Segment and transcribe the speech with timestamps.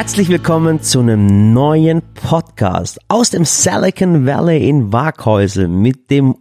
[0.00, 6.36] Herzlich willkommen zu einem neuen Podcast aus dem Silicon Valley in Waghäusel mit dem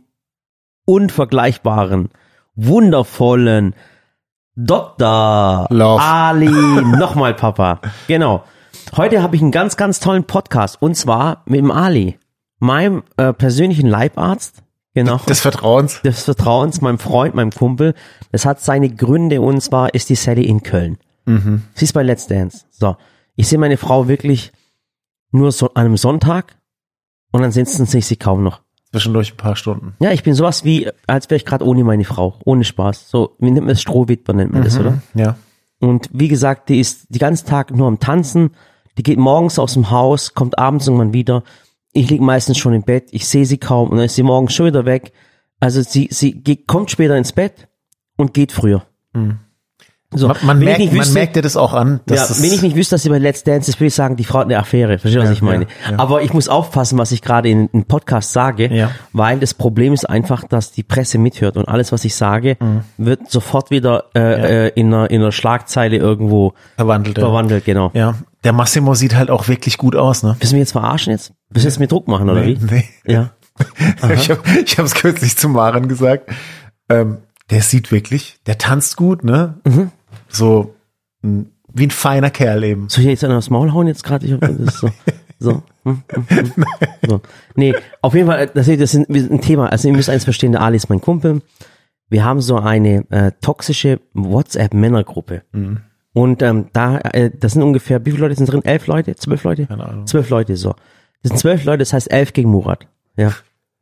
[0.85, 2.07] unvergleichbaren,
[2.55, 3.75] wundervollen
[4.55, 5.67] Dr.
[5.71, 6.02] Love.
[6.02, 6.48] Ali,
[6.98, 7.82] nochmal Papa.
[8.07, 8.45] Genau.
[8.95, 12.18] Heute habe ich einen ganz, ganz tollen Podcast und zwar mit dem Ali,
[12.60, 14.64] meinem äh, persönlichen Leibarzt.
[14.94, 16.02] Genau Des Vertrauens.
[16.02, 17.94] des Vertrauens, meinem Freund, meinem Kumpel.
[18.32, 20.98] Das hat seine Gründe und zwar ist die Sally in Köln.
[21.76, 22.66] Sie ist bei Let's Dance.
[22.71, 22.95] So.
[23.39, 24.52] Ich sehe meine Frau wirklich
[25.31, 26.57] nur so an einem Sonntag
[27.31, 28.59] und ansonsten sehe ich sie kaum noch.
[28.91, 29.95] Zwischendurch ein paar Stunden.
[30.02, 32.38] Ja, ich bin sowas wie, als wäre ich gerade ohne meine Frau.
[32.44, 33.09] Ohne Spaß.
[33.09, 33.81] So, wie nennt man das?
[33.81, 35.02] Strohwitwer nennt man das, oder?
[35.13, 35.38] Ja.
[35.80, 38.55] Und wie gesagt, die ist die ganzen Tag nur am Tanzen.
[38.97, 41.45] Die geht morgens aus dem Haus, kommt abends irgendwann wieder.
[41.94, 43.08] Ich lieg meistens schon im Bett.
[43.11, 45.13] Ich sehe sie kaum und dann ist sie morgens schon wieder weg.
[45.61, 47.69] Also sie, sie geht, kommt später ins Bett
[48.17, 48.85] und geht früher.
[50.12, 51.99] So, Man, man, merkt, man wüsste- merkt dir das auch an.
[52.08, 54.16] Dass ja, wenn ich nicht wüsste, dass sie bei Let's Dance ist, würde ich sagen,
[54.16, 54.97] die Frau hat eine Affäre.
[54.97, 55.66] Verstehst du, was Ja, ich meine?
[55.86, 56.00] ja, ja.
[56.00, 60.09] Aber ich muss aufpassen, was ich gerade in einem Podcast sage, weil das Problem ist
[60.09, 62.81] einfach, dass die Presse mithört und alles, was ich sage, Mhm.
[62.98, 67.20] wird sofort wieder äh, äh, in, einer, in einer Schlagzeile irgendwo verwandelt.
[67.20, 67.92] verwandelt, genau.
[67.94, 68.16] Ja.
[68.44, 70.36] Der Massimo sieht halt auch wirklich gut aus, ne?
[70.39, 71.33] Willst du mich jetzt verarschen jetzt?
[71.52, 72.58] Willst du jetzt mir Druck machen, oder wie?
[72.59, 72.86] Nee.
[73.05, 73.30] Ja.
[74.16, 74.42] Ich habe
[74.78, 76.31] hab's kürzlich zu Maren gesagt.
[76.89, 77.17] Ähm,
[77.52, 79.55] der sieht wirklich, der tanzt gut, ne?
[79.66, 79.92] Mhm.
[80.30, 80.73] So
[81.23, 82.89] m, wie ein feiner Kerl eben.
[82.89, 84.25] Soll ich jetzt einer aufs Maul hauen jetzt gerade?
[84.25, 84.89] Ich hab- das so.
[85.41, 85.63] So.
[85.86, 86.66] Hm, hm, hm.
[87.08, 87.21] so.
[87.55, 89.71] Nee, auf jeden Fall, das, das ist ein ein Thema.
[89.71, 91.41] Also ihr müsst eins verstehen, der Ali ist mein Kumpel.
[92.09, 95.44] Wir haben so eine äh, toxische WhatsApp-Männergruppe.
[96.13, 98.66] Und ähm, da, äh, das sind ungefähr, wie viele Leute sind drin?
[98.66, 99.16] Elf Leute?
[99.16, 99.67] Zwölf Leute?
[99.67, 100.08] Keine Ahnung.
[100.08, 100.71] Zwölf Leute, so.
[101.21, 102.88] Das sind zwölf Leute, das heißt elf gegen Murat.
[103.16, 103.31] Ja.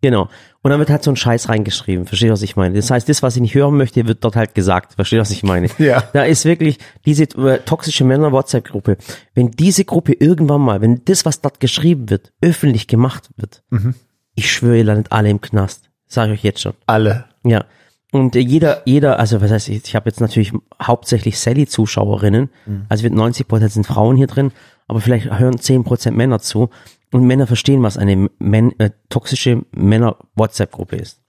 [0.02, 0.30] Genau.
[0.62, 2.06] Und dann wird halt so ein Scheiß reingeschrieben.
[2.06, 2.76] Verstehst du, was ich meine?
[2.76, 4.94] Das heißt, das, was ich nicht hören möchte, wird dort halt gesagt.
[4.94, 5.70] Verstehst du, was ich meine?
[5.80, 6.04] Ja.
[6.14, 8.98] Da ist wirklich diese äh, toxische Männer-WhatsApp-Gruppe.
[9.34, 13.64] Wenn diese Gruppe irgendwann mal, wenn das, was dort geschrieben wird, öffentlich gemacht wird,
[14.36, 15.90] ich schwöre, ihr landet alle im Knast.
[16.08, 16.74] Sage ich euch jetzt schon.
[16.86, 17.26] Alle.
[17.44, 17.66] Ja.
[18.12, 22.50] Und äh, jeder, jeder, also was heißt, ich, ich habe jetzt natürlich hauptsächlich Sally-Zuschauerinnen,
[22.90, 24.52] also mit 90 Prozent sind Frauen hier drin,
[24.88, 26.70] aber vielleicht hören 10 Prozent Männer zu
[27.12, 31.22] und Männer verstehen, was eine Män äh, toxische Männer-WhatsApp-Gruppe ist.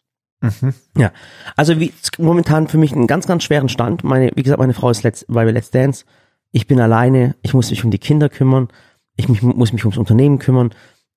[0.96, 1.12] Ja,
[1.56, 4.04] also wie momentan für mich einen ganz, ganz schweren Stand.
[4.04, 6.04] Meine, wie gesagt, meine Frau ist let's, bei Let's Dance.
[6.52, 7.34] Ich bin alleine.
[7.42, 8.68] Ich muss mich um die Kinder kümmern.
[9.16, 10.70] Ich mich, muss mich ums Unternehmen kümmern.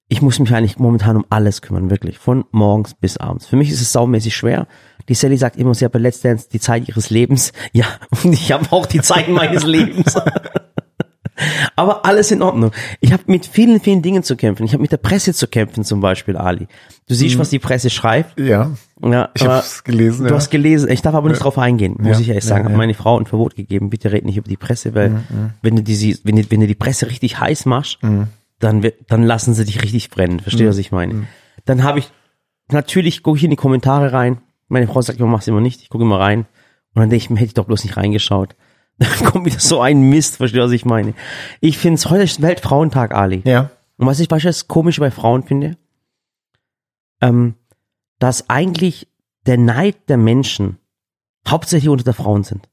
[0.07, 2.17] Ich muss mich eigentlich momentan um alles kümmern, wirklich.
[2.17, 3.45] Von morgens bis abends.
[3.45, 4.67] Für mich ist es saumäßig schwer.
[5.07, 7.53] Die Sally sagt immer, sie hat bei Let's Dance die Zeit ihres Lebens.
[7.73, 7.85] Ja,
[8.23, 10.15] und ich habe auch die Zeit meines Lebens.
[11.75, 12.71] Aber alles in Ordnung.
[12.99, 14.63] Ich habe mit vielen, vielen Dingen zu kämpfen.
[14.65, 16.67] Ich habe mit der Presse zu kämpfen, zum Beispiel, Ali.
[17.07, 18.39] Du siehst, was die Presse schreibt.
[18.39, 18.71] Ja.
[19.03, 20.25] Ja, Ich aber hab's gelesen.
[20.25, 20.35] Du ja.
[20.35, 20.89] hast gelesen.
[20.89, 22.65] Ich darf aber nicht drauf eingehen, muss Ja, ich ehrlich ja, sagen.
[22.65, 22.77] Hat ja.
[22.77, 23.89] meine Frau ein Verbot gegeben.
[23.89, 25.23] Bitte red nicht über die Presse, weil
[25.61, 27.99] wenn du die, wenn du, wenn du die Presse richtig heiß machst,
[28.59, 30.39] dann wird, dann lassen sie dich richtig brennen.
[30.39, 31.27] Verstehst du, was ich meine?
[31.65, 32.11] Dann habe ich,
[32.71, 34.37] natürlich gucke ich in die Kommentare rein.
[34.67, 35.81] Meine Frau sagt immer, mach's immer nicht.
[35.81, 36.45] Ich gucke immer rein.
[36.93, 38.55] Und dann denke ich mir, hätte ich doch bloß nicht reingeschaut.
[39.25, 41.13] Kommt wieder so ein Mist, verstehst du, was ich meine?
[41.59, 43.41] Ich finde es heute ist Weltfrauentag, Ali.
[43.45, 43.71] Ja.
[43.97, 45.77] Und was ich beispielsweise komisch bei Frauen finde,
[47.21, 47.55] ähm,
[48.19, 49.07] dass eigentlich
[49.45, 50.77] der Neid der Menschen
[51.47, 52.67] hauptsächlich unter der Frauen sind.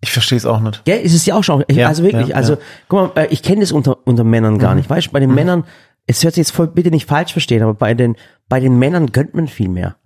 [0.00, 0.84] Ich verstehe es auch nicht.
[0.84, 1.64] Gell, ist es ja auch schon.
[1.68, 2.58] Ich, Ja, also wirklich, ja, also ja.
[2.88, 4.90] guck mal, äh, ich kenne das unter, unter Männern gar nicht.
[4.90, 5.64] Weißt du, bei den Männern,
[6.06, 8.16] es hört sich jetzt voll bitte nicht falsch verstehen, aber bei den,
[8.48, 9.96] bei den Männern gönnt man viel mehr.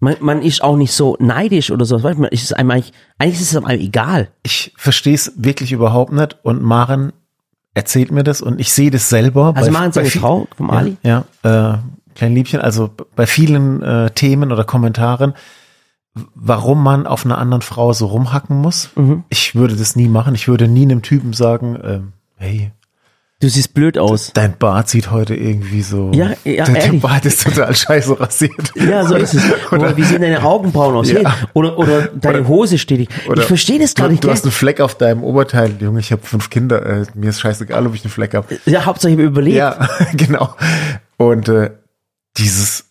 [0.00, 1.98] Man, man ist auch nicht so neidisch oder so.
[1.98, 4.28] Man ist es einem eigentlich, eigentlich ist es einem egal.
[4.42, 7.12] Ich verstehe es wirklich überhaupt nicht und Maren
[7.74, 9.52] erzählt mir das und ich sehe das selber.
[9.54, 10.96] Also bei- Sie bei eine Frau vom ja, Ali?
[11.02, 11.78] Ja, äh,
[12.14, 15.34] klein Liebchen, also bei vielen äh, Themen oder Kommentaren,
[16.34, 18.90] warum man auf einer anderen Frau so rumhacken muss.
[18.96, 19.24] Mhm.
[19.28, 20.34] Ich würde das nie machen.
[20.34, 22.72] Ich würde nie einem Typen sagen, ähm, hey,
[23.42, 24.30] Du siehst blöd aus.
[24.34, 26.12] dein Bart sieht heute irgendwie so.
[26.14, 27.02] Ja, ja, dein, dein ehrlich.
[27.02, 28.72] Bart ist total scheiße rasiert.
[28.76, 29.42] Ja, so ist es.
[29.72, 31.10] Oder wie sehen deine Augenbrauen aus?
[31.10, 31.18] Ja.
[31.28, 33.00] Hey, Oder, oder deine Hose steht.
[33.00, 34.22] Ich, Oder ich verstehe das gar du, nicht.
[34.22, 35.74] Du hast einen Fleck auf deinem Oberteil.
[35.80, 36.86] Junge, ich habe fünf Kinder.
[36.86, 38.58] Äh, mir ist scheißegal, ob ich einen Fleck habe.
[38.64, 39.56] ja, Hauptsache ich habe überlebt.
[39.56, 40.54] Ja, genau.
[41.16, 41.70] Und äh,
[42.36, 42.84] dieses,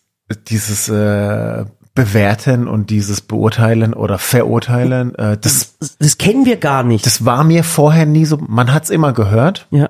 [0.48, 1.64] dieses äh,
[1.94, 7.04] Bewerten und dieses Beurteilen oder Verurteilen, äh, das, Das, das kennen wir gar nicht.
[7.06, 8.36] das war mir vorher nie so.
[8.38, 9.88] Man hat's immer gehört ja.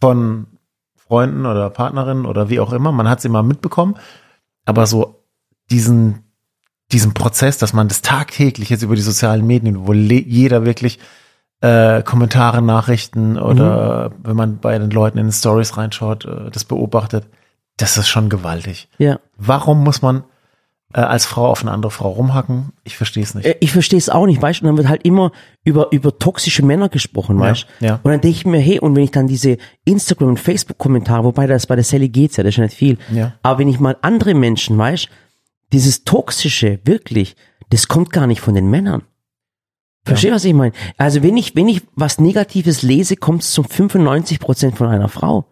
[0.00, 0.46] Von
[0.96, 2.92] Freunden oder Partnerinnen oder wie auch immer.
[2.92, 3.96] Man hat's immer mitbekommen.
[4.64, 5.22] Aber so
[5.70, 6.24] diesen,
[6.92, 10.98] diesen Prozess, dass man das tagtäglich jetzt über die sozialen Medien, wo jeder wirklich
[11.60, 16.64] äh, Kommentare, Nachrichten oder wenn man bei den Leuten in den Stories reinschaut, äh, das
[16.64, 17.26] beobachtet,
[17.76, 18.88] das ist schon gewaltig.
[18.98, 19.18] Ja.
[19.36, 20.24] Warum muss man
[20.94, 22.72] äh, als Frau auf eine andere Frau rumhacken.
[22.84, 23.44] Ich verstehe es nicht.
[23.46, 24.64] Äh, Ich verstehe es auch nicht, weißt du?
[24.64, 25.32] Und dann wird halt immer
[25.64, 27.84] über, über toxische Männer gesprochen, weißt du?
[27.86, 27.94] ja.
[28.02, 31.46] Und dann denke ich mir, hey, und wenn ich dann diese Instagram- und Facebook-Kommentare, wobei
[31.46, 32.96] das bei der Sally geht's ja, das ist ja nicht viel.
[33.12, 33.34] Ja.
[33.42, 35.10] Aber wenn ich mal andere Menschen, weißt du,
[35.72, 37.36] dieses Toxische, wirklich,
[37.70, 39.02] das kommt gar nicht von den Männern.
[40.06, 40.72] Versteh, was ich meine?
[40.96, 45.08] Also wenn ich, wenn ich was Negatives lese, kommt es zum 95 Prozent von einer
[45.10, 45.44] Frau.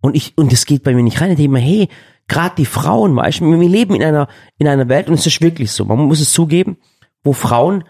[0.00, 1.30] Und ich, und das geht bei mir nicht rein.
[1.32, 1.88] Ich denke mir, hey,
[2.28, 4.28] gerade die Frauen, weißt du, wir leben in einer,
[4.58, 6.78] in einer Welt, und es ist wirklich so, man muss es zugeben,
[7.22, 7.84] wo Frauen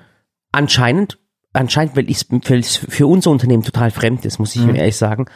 [0.52, 1.19] anscheinend,
[1.52, 5.26] anscheinend, weil es es für unser Unternehmen total fremd ist, muss ich mir ehrlich sagen,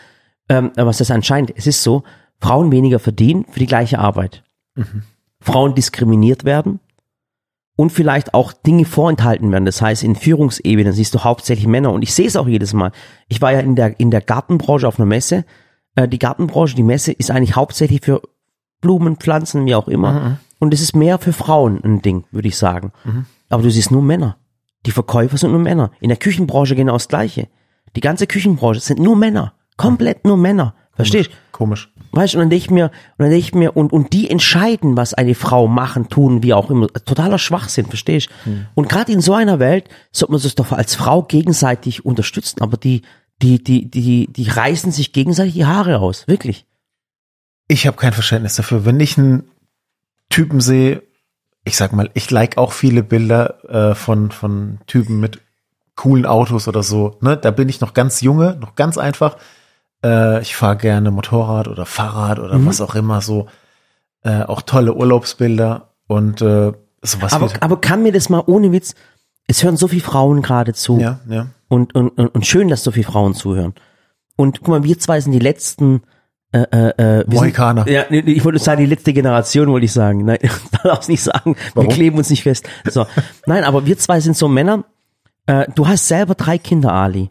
[0.48, 2.02] ähm, was das anscheinend, es ist so,
[2.40, 4.44] Frauen weniger verdienen für die gleiche Arbeit.
[5.40, 6.80] Frauen diskriminiert werden
[7.76, 9.64] und vielleicht auch Dinge vorenthalten werden.
[9.64, 12.92] Das heißt, in Führungsebenen siehst du hauptsächlich Männer und ich sehe es auch jedes Mal.
[13.28, 15.44] Ich war ja in der, in der Gartenbranche auf einer Messe.
[15.94, 18.22] Äh, die Gartenbranche, die Messe ist eigentlich hauptsächlich für
[18.80, 20.38] Blumen, Pflanzen, wie auch immer.
[20.58, 22.92] Und es ist mehr für Frauen ein Ding, würde ich sagen.
[23.48, 24.36] Aber du siehst nur Männer.
[24.86, 25.90] Die Verkäufer sind nur Männer.
[26.00, 27.48] In der Küchenbranche genau das Gleiche.
[27.96, 29.54] Die ganze Küchenbranche sind nur Männer.
[29.76, 30.75] Komplett nur Männer.
[30.94, 31.30] Verstehst?
[31.52, 31.92] Komisch.
[32.10, 34.28] Weißt du, und dann denke ich mir, und dann denke ich mir, und, und die
[34.28, 36.88] entscheiden, was eine Frau machen, tun, wie auch immer.
[36.88, 38.28] Totaler Schwachsinn, verstehst?
[38.75, 42.76] Und gerade in so einer Welt sollte man sich doch als Frau gegenseitig unterstützen, aber
[42.76, 43.02] die,
[43.42, 46.26] die, die, die, die reißen sich gegenseitig die Haare aus.
[46.26, 46.66] Wirklich.
[47.68, 48.84] Ich habe kein Verständnis dafür.
[48.84, 49.50] Wenn ich einen
[50.30, 51.02] Typen sehe,
[51.64, 55.40] ich sag mal, ich like auch viele Bilder äh, von, von Typen mit
[55.94, 57.18] coolen Autos oder so.
[57.20, 57.36] Ne?
[57.36, 59.36] Da bin ich noch ganz junge, noch ganz einfach.
[60.04, 63.48] Äh, ich fahre gerne Motorrad oder Fahrrad oder was auch immer so.
[64.22, 66.72] Äh, auch tolle Urlaubsbilder und äh,
[67.02, 68.94] sowas Aber, aber kann mir das mal ohne Witz,
[69.46, 70.98] es hören so viele Frauen gerade zu.
[70.98, 71.48] ja, ja.
[71.68, 73.74] Und, und, und, und schön, dass so viele Frauen zuhören.
[74.36, 76.02] Und guck mal, wir zwei sind die letzten
[76.52, 77.84] äh, äh, äh, Mohikaner.
[77.84, 80.24] Sind, ja, ich wollte sagen, die letzte Generation, wollte ich sagen.
[80.24, 80.38] Nein,
[80.82, 81.56] darfst nicht sagen.
[81.74, 81.88] Warum?
[81.88, 82.68] Wir kleben uns nicht fest.
[82.88, 83.06] So.
[83.46, 84.84] Nein, aber wir zwei sind so Männer.
[85.46, 87.30] Äh, du hast selber drei Kinder, Ali.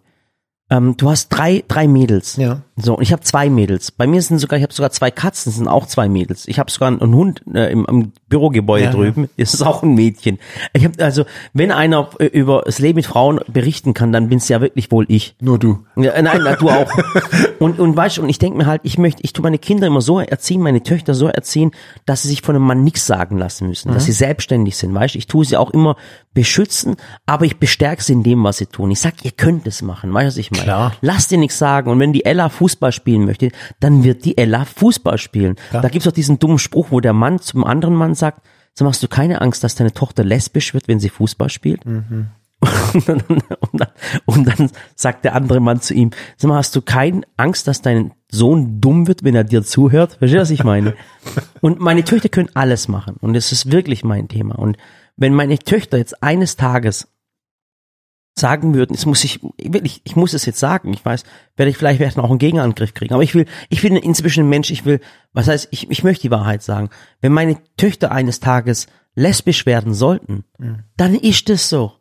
[0.69, 2.35] Ähm, du hast drei, drei Mädels.
[2.35, 2.61] Ja.
[2.79, 3.91] So, und ich habe zwei Mädels.
[3.91, 6.47] Bei mir sind sogar, ich habe sogar zwei Katzen, sind auch zwei Mädels.
[6.47, 9.95] Ich habe sogar einen, Hund äh, im, im Bürogebäude Ja, drüben, das ist auch ein
[9.95, 10.37] Mädchen.
[10.73, 14.47] Ich hab, also, wenn einer äh, über das Leben mit Frauen berichten kann, dann bin's
[14.47, 15.35] ja wirklich wohl ich.
[15.41, 15.85] Nur du.
[15.95, 16.91] Ja, äh, nein, na, du auch.
[17.59, 20.01] Und, und weißt und ich denke mir halt, ich möchte, ich tu meine Kinder immer
[20.01, 21.71] so erziehen, meine Töchter so erziehen,
[22.05, 25.15] dass sie sich von einem Mann nichts sagen lassen müssen, dass sie selbstständig sind, weißt
[25.15, 25.17] du.
[25.17, 25.95] Ich tue sie auch immer
[26.35, 28.91] beschützen, aber ich bestärke sie in dem, was sie tun.
[28.91, 30.63] Ich sag, ihr könnt es machen, weißt du, was ich meine?
[30.63, 30.93] Klar.
[31.01, 31.89] Lass dir nichts sagen.
[31.89, 33.49] Und wenn die Ella Fußball spielen möchte,
[33.79, 35.55] dann wird die Ella Fußball spielen.
[35.81, 39.01] Da gibt's auch diesen dummen Spruch, wo der Mann zum anderen Mann sagt, so machst
[39.01, 41.85] du keine Angst, dass deine Tochter lesbisch wird, wenn sie Fußball spielt?
[42.93, 43.43] Und dann, und,
[43.73, 43.87] dann,
[44.25, 47.83] und dann sagt der andere Mann zu ihm, sag mal, hast du keine Angst, dass
[47.83, 50.13] dein Sohn dumm wird, wenn er dir zuhört?
[50.13, 50.95] Verstehst du, was ich meine?
[51.61, 53.17] Und meine Töchter können alles machen.
[53.21, 54.57] Und das ist wirklich mein Thema.
[54.57, 54.77] Und
[55.17, 57.07] wenn meine Töchter jetzt eines Tages
[58.39, 61.23] sagen würden, jetzt muss ich, wirklich, ich muss es jetzt sagen, ich weiß,
[61.55, 64.49] werde ich vielleicht werden auch einen Gegenangriff kriegen, aber ich will, ich bin inzwischen ein
[64.49, 64.99] Mensch, ich will,
[65.33, 66.89] was heißt, ich, ich möchte die Wahrheit sagen.
[67.21, 70.45] Wenn meine Töchter eines Tages lesbisch werden sollten,
[70.95, 71.93] dann ist es so.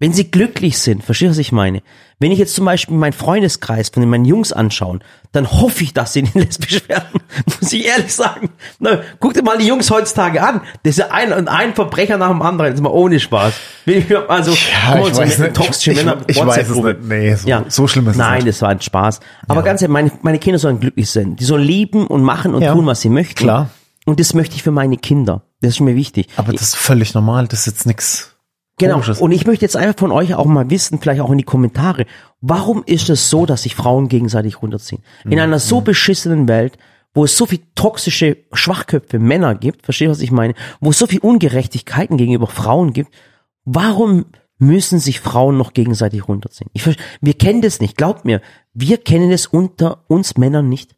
[0.00, 1.82] Wenn sie glücklich sind, verstehst du, was ich meine?
[2.18, 5.02] Wenn ich jetzt zum Beispiel meinen Freundeskreis von meinen Jungs anschauen,
[5.32, 7.20] dann hoffe ich, dass sie nicht lesbisch werden,
[7.60, 8.50] muss ich ehrlich sagen.
[8.78, 10.62] Na, guck dir mal die Jungs heutzutage an.
[10.82, 13.52] Das ist ja ein, ein Verbrecher nach dem anderen, jetzt mal ohne Spaß.
[13.84, 14.52] Wenn ich mir- Also,
[14.90, 17.02] guck mal, so eine toxische Ich, ich, Männer- ich weiß es nicht.
[17.04, 17.64] Nee, so, Ja.
[17.68, 18.56] so schlimm ist Nein, es nicht.
[18.56, 19.20] das war ein Spaß.
[19.48, 21.36] Aber ganz ehrlich, meine, meine Kinder sollen glücklich sein.
[21.36, 22.72] Die sollen lieben und machen und Ja.
[22.72, 23.34] tun, was sie möchten.
[23.44, 23.68] Klar.
[24.06, 25.42] Und das möchte ich für meine Kinder.
[25.60, 26.28] Das ist mir wichtig.
[26.36, 27.46] Aber das ist völlig normal.
[27.48, 28.34] Das ist jetzt nix
[28.80, 29.02] Genau.
[29.20, 32.06] Und ich möchte jetzt einfach von euch auch mal wissen, vielleicht auch in die Kommentare,
[32.40, 35.02] warum ist es so, dass sich Frauen gegenseitig runterziehen?
[35.24, 36.78] In einer so beschissenen Welt,
[37.12, 41.06] wo es so viel toxische Schwachköpfe Männer gibt, versteht was ich meine, wo es so
[41.06, 43.12] viel Ungerechtigkeiten gegenüber Frauen gibt,
[43.64, 44.26] warum
[44.58, 46.70] müssen sich Frauen noch gegenseitig runterziehen?
[46.72, 46.86] Ich,
[47.20, 48.40] wir kennen das nicht, glaubt mir,
[48.74, 50.94] wir kennen es unter uns Männern nicht.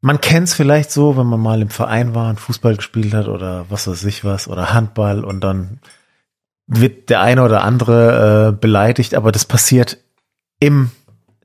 [0.00, 3.66] Man kennt's vielleicht so, wenn man mal im Verein war und Fußball gespielt hat oder
[3.68, 5.80] was weiß ich was oder Handball und dann
[6.66, 9.98] wird der eine oder andere äh, beleidigt, aber das passiert
[10.60, 10.90] im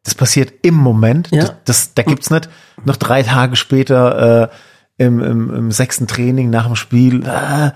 [0.03, 1.29] das passiert im Moment.
[1.31, 1.41] Ja.
[1.41, 2.47] Das, das, da gibt's nicht
[2.85, 4.49] noch drei Tage später
[4.97, 7.25] äh, im, im, im sechsten Training nach dem Spiel.
[7.25, 7.71] Äh,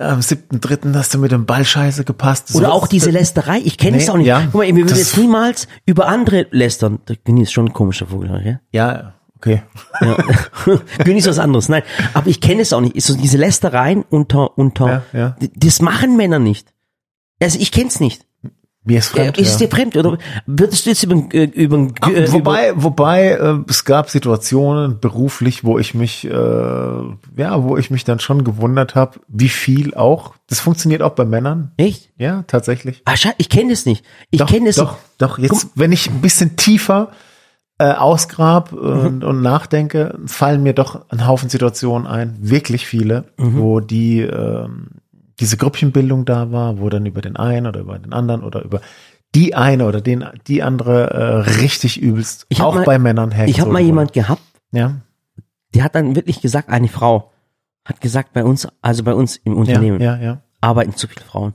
[0.00, 2.54] am siebten, dritten hast du mit dem Ball scheiße gepasst.
[2.54, 4.26] Oder So- auch diese Lästerei, ich kenne es Nee, auch nicht.
[4.28, 4.40] ja.
[4.46, 7.00] Guck mal, wir würden jetzt niemals über andere lästern.
[7.08, 8.60] Der Günni ist schon ein komischer Vogel, gell?
[8.72, 9.62] Ja, okay.
[10.00, 10.16] Ja.
[11.04, 11.68] Günni ist was anderes.
[11.68, 11.82] Nein,
[12.14, 13.00] aber ich kenne es auch nicht.
[13.02, 15.02] So diese Lästereien unter unter.
[15.12, 15.36] Ja, ja.
[15.56, 16.72] Das machen Männer nicht.
[17.40, 18.24] Also ich kenne es nicht.
[18.88, 19.36] Mir ist fremd.
[19.36, 19.66] Äh, ist es ja.
[19.66, 20.16] dir fremd oder
[20.46, 24.98] würdest du jetzt über, äh, über, Ah, äh, über wobei, wobei äh, es gab Situationen
[24.98, 29.94] beruflich, wo ich mich, äh, ja, wo ich mich dann schon gewundert habe, wie viel
[29.94, 30.34] auch.
[30.46, 31.72] Das funktioniert auch bei Männern.
[31.76, 32.10] echt?
[32.16, 33.02] Ja, tatsächlich.
[33.04, 34.06] Ah, schade, ich kenne das nicht.
[34.30, 35.38] Ich kenne das doch, doch.
[35.38, 37.10] Jetzt, wenn ich ein bisschen tiefer
[37.78, 38.78] äh, ausgrab Mhm.
[39.06, 43.56] und, und nachdenke, fallen mir doch ein Haufen Situationen ein, wirklich viele, Mhm.
[43.58, 44.88] wo die ähm,
[45.40, 48.80] diese Grüppchenbildung da war, wo dann über den einen oder über den anderen oder über
[49.34, 53.34] die eine oder den die andere äh, richtig übelst, Ich auch mal- bei Männern Ich
[53.36, 53.86] habe hergezogen mal wurde.
[53.86, 54.42] jemand gehabt,
[54.72, 54.96] Ja,
[55.74, 57.30] die hat dann wirklich gesagt, eine Frau
[57.84, 60.40] hat gesagt, bei uns, also bei uns im ja, Unternehmen ja, ja.
[60.60, 61.54] arbeiten zu viele Frauen.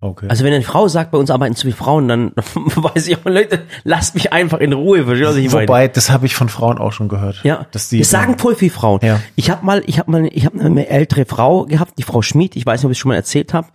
[0.00, 0.26] Okay.
[0.28, 3.24] Also wenn eine Frau sagt, bei uns arbeiten zu viele Frauen, dann weiß ich auch,
[3.24, 5.66] Leute, lasst mich einfach in Ruhe, was ich meine?
[5.66, 7.40] Wobei, das habe ich von Frauen auch schon gehört.
[7.44, 9.00] Ja, dass die das sagen voll viele Frauen.
[9.02, 9.20] Ja.
[9.36, 12.56] Ich habe mal, ich habe mal, ich habe eine ältere Frau gehabt, die Frau Schmid.
[12.56, 13.68] Ich weiß nicht, ob ich es schon mal erzählt habe.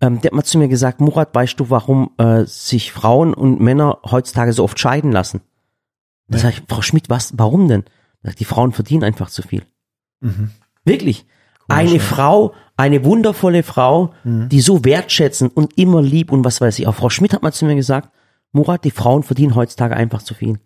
[0.00, 3.60] Ähm, die hat mal zu mir gesagt, Murat, weißt du, warum äh, sich Frauen und
[3.60, 5.42] Männer heutzutage so oft scheiden lassen?
[6.28, 7.34] Da sag ich, Frau Schmid, was?
[7.36, 7.84] Warum denn?
[8.22, 9.62] Sagt, die Frauen verdienen einfach zu viel.
[10.20, 10.50] Mhm.
[10.84, 11.26] Wirklich.
[11.68, 14.48] Eine Frau, eine wundervolle Frau, Mhm.
[14.48, 16.86] die so wertschätzen und immer lieb und was weiß ich.
[16.86, 18.10] Auch Frau Schmidt hat mal zu mir gesagt,
[18.52, 20.58] Murat, die Frauen verdienen heutzutage einfach zu viel.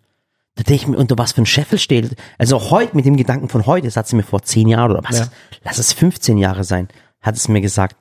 [0.55, 2.15] Da denke ich mir, unter was für ein Scheffel steht.
[2.37, 5.03] Also heute, mit dem Gedanken von heute, das hat sie mir vor zehn Jahren oder
[5.03, 5.27] was, Ja.
[5.63, 6.87] lass es 15 Jahre sein,
[7.21, 7.97] hat es mir gesagt.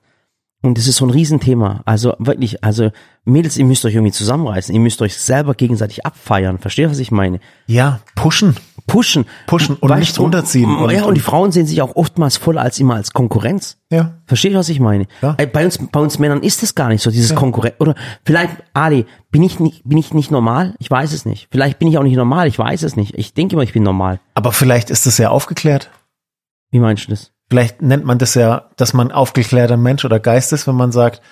[0.63, 1.83] Und das ist so ein Riesenthema.
[1.87, 2.91] Also wirklich, also
[3.25, 4.75] Mädels, ihr müsst euch irgendwie zusammenreißen.
[4.75, 6.59] Ihr müsst euch selber gegenseitig abfeiern.
[6.59, 7.39] Versteht, was ich meine?
[7.67, 8.57] Ja, pushen.
[8.89, 9.27] Pushen.
[9.47, 10.75] Pushen und Weißt nicht runterziehen.
[10.77, 13.79] Und, ja, und die Frauen sehen sich auch oftmals voll als immer als Konkurrenz.
[13.91, 14.19] Ja.
[14.27, 15.07] Versteht, was ich meine?
[15.21, 15.37] Ja.
[15.39, 17.77] Äh, Bei uns, bei uns Männern ist das gar nicht so, dieses Konkurrenz.
[17.79, 20.75] Oder vielleicht, Ali, bin ich nicht, bin ich nicht normal?
[20.81, 21.47] Ich weiß es nicht.
[21.53, 23.17] Vielleicht bin ich auch nicht normal, ich weiß es nicht.
[23.17, 24.19] Ich denke immer, ich bin normal.
[24.35, 25.91] Aber vielleicht ist das ja aufgeklärt.
[26.73, 27.31] Wie meinst du das?
[27.49, 31.23] Vielleicht nennt man das ja, dass man aufgeklärter Mensch oder Geist ist, wenn man sagt,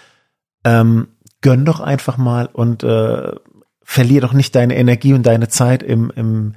[0.65, 1.09] ähm,
[1.43, 3.33] gönn doch einfach mal und äh,
[3.83, 6.55] verlier doch nicht deine Energie und deine Zeit im, im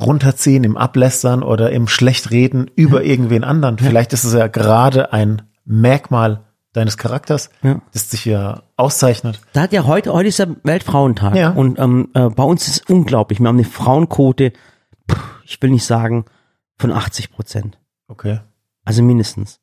[0.00, 3.78] Runterziehen, im Ablästern oder im Schlechtreden über irgendwen anderen.
[3.78, 7.80] Vielleicht ist es ja gerade ein Merkmal deines Charakters, Ja.
[7.94, 9.40] das dich ja auszeichnet.
[9.54, 11.34] Da hat ja heute, heute ist ja Weltfrauentag.
[11.34, 11.50] Ja.
[11.50, 13.40] Und ähm, äh, bei uns ist es unglaublich.
[13.40, 14.52] Wir haben eine Frauenquote,
[15.10, 16.26] pff, ich will nicht sagen,
[16.78, 17.78] von 80 Prozent.
[18.08, 18.40] Okay.
[18.84, 19.60] Also mindestens.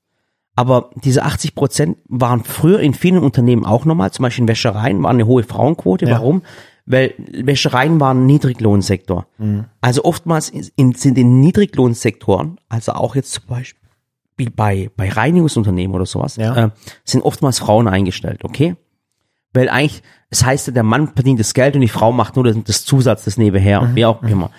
[0.55, 4.11] Aber diese 80 Prozent waren früher in vielen Unternehmen auch normal.
[4.11, 6.05] Zum Beispiel in Wäschereien war eine hohe Frauenquote.
[6.05, 6.11] Ja.
[6.11, 6.43] Warum?
[6.85, 9.25] Weil Wäschereien waren ein Niedriglohnsektor.
[9.81, 13.79] Also oftmals in, sind in Niedriglohnsektoren, also auch jetzt zum Beispiel
[14.55, 16.65] bei, bei Reinigungsunternehmen oder sowas, Ja.
[16.65, 16.69] äh,
[17.03, 18.75] sind oftmals Frauen eingestellt, okay?
[19.53, 22.43] Weil eigentlich, es heißt ja, der Mann verdient das Geld und die Frau macht nur
[22.43, 24.49] das, das Zusatz, das nebenher, wie auch immer.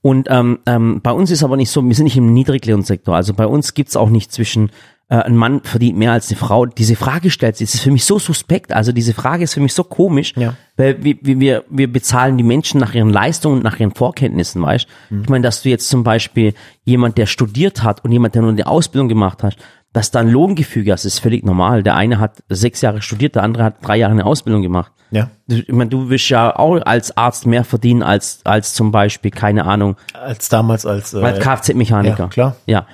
[0.00, 3.14] Und ähm, ähm, bei uns ist aber nicht so, wir sind nicht im Niedriglohnsektor.
[3.14, 4.70] Also bei uns gibt's auch nicht zwischen
[5.10, 6.66] äh, ein Mann verdient mehr als eine Frau.
[6.66, 8.72] Diese Frage stellt sich, das ist für mich so suspekt.
[8.72, 10.54] Also diese Frage ist für mich so komisch, Ja.
[10.76, 14.86] weil wir, wir- wir, bezahlen die Menschen nach ihren Leistungen und nach ihren Vorkenntnissen, weißt
[15.22, 16.52] Ich meine, dass du jetzt zum Beispiel
[16.84, 19.56] jemand, der studiert hat und jemand, der nur eine Ausbildung gemacht hat,
[19.94, 21.82] dass da ein Lohngefüge hast, ist völlig normal.
[21.82, 24.92] Der eine hat sechs Jahre studiert, der andere hat drei Jahre eine Ausbildung gemacht.
[25.10, 25.30] Ja.
[25.46, 29.64] Ich meine, du wirst ja auch als Arzt mehr verdienen als, als zum Beispiel, keine
[29.64, 32.24] Ahnung, Als damals als, äh, als Kfz-Mechaniker.
[32.24, 32.56] ja, klar.
[32.66, 32.86] Ja.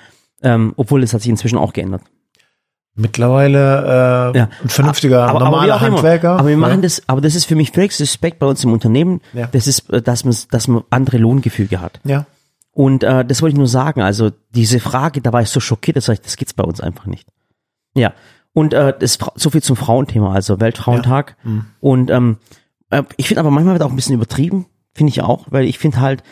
[0.45, 2.03] Ähm, obwohl es hat sich inzwischen auch geändert.
[2.95, 4.49] mittlerweile äh, Ja.
[4.63, 5.81] ein vernünftiger, aber, aber normaler immer.
[5.81, 6.33] Handwerker.
[6.39, 6.59] Aber wir ja.
[6.59, 9.21] machen das, aber das ist für mich völlig suspekt bei uns im Unternehmen.
[9.33, 9.49] Ja.
[9.51, 12.01] Das ist, äh, dass man, dass man andere Lohngefüge hat.
[12.05, 12.27] Ja.
[12.73, 14.01] Und äh, das wollte ich nur sagen.
[14.03, 17.07] Also diese Frage, da war ich so schockiert, dass ich, das gibt's bei uns einfach
[17.07, 17.29] nicht.
[17.95, 18.13] Ja.
[18.53, 21.37] Und äh, das so viel zum Frauenthema, also Weltfrauentag.
[21.81, 22.37] Und ähm,
[22.91, 25.79] äh, ich finde aber manchmal wird auch ein bisschen übertrieben, finde ich auch, weil ich
[25.79, 26.23] finde halt,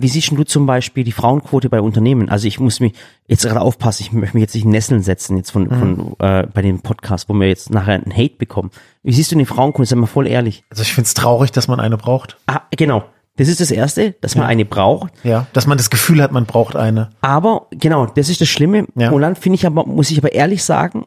[0.00, 2.28] wie siehst du zum Beispiel die Frauenquote bei Unternehmen?
[2.28, 2.92] Also ich muss mich
[3.26, 6.46] jetzt gerade aufpassen, ich möchte mich jetzt nicht in Nesseln setzen jetzt von, von äh,
[6.52, 8.70] bei dem Podcast, wo wir jetzt nachher einen Hate bekommen.
[9.02, 9.88] Wie siehst du die Frauenquote?
[9.88, 10.64] Sag mal voll ehrlich.
[10.70, 12.36] Also ich find's traurig, dass man eine braucht.
[12.46, 13.04] Ah, genau.
[13.36, 15.12] Das ist das Erste, dass man eine braucht.
[15.24, 15.46] Ja.
[15.54, 17.10] Dass man das Gefühl hat, man braucht eine.
[17.22, 18.86] Aber genau, das ist das Schlimme.
[18.96, 19.10] Ja.
[19.10, 21.06] Und dann finde ich aber, muss ich aber ehrlich sagen,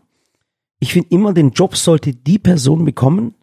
[0.80, 3.36] ich finde immer, den Job sollte die Person bekommen,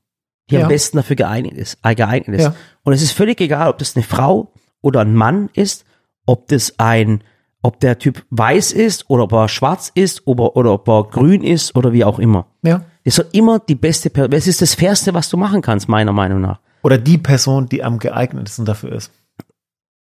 [0.50, 0.62] die Ja.
[0.62, 1.78] am besten dafür geeignet ist.
[1.84, 2.44] Äh, geeignet ist.
[2.46, 2.54] Ja.
[2.82, 5.84] Und es ist völlig egal, ob das eine Frau oder ein Mann ist,
[6.26, 7.22] ob das ein,
[7.62, 11.42] ob der Typ weiß ist oder ob er schwarz ist oder, oder ob er grün
[11.42, 12.46] ist oder wie auch immer.
[12.62, 12.82] Ja.
[13.04, 16.12] Es soll immer die beste Person, es ist das Fairste, was du machen kannst, meiner
[16.12, 16.60] Meinung nach.
[16.82, 19.10] Oder die Person, die am geeignetsten dafür ist.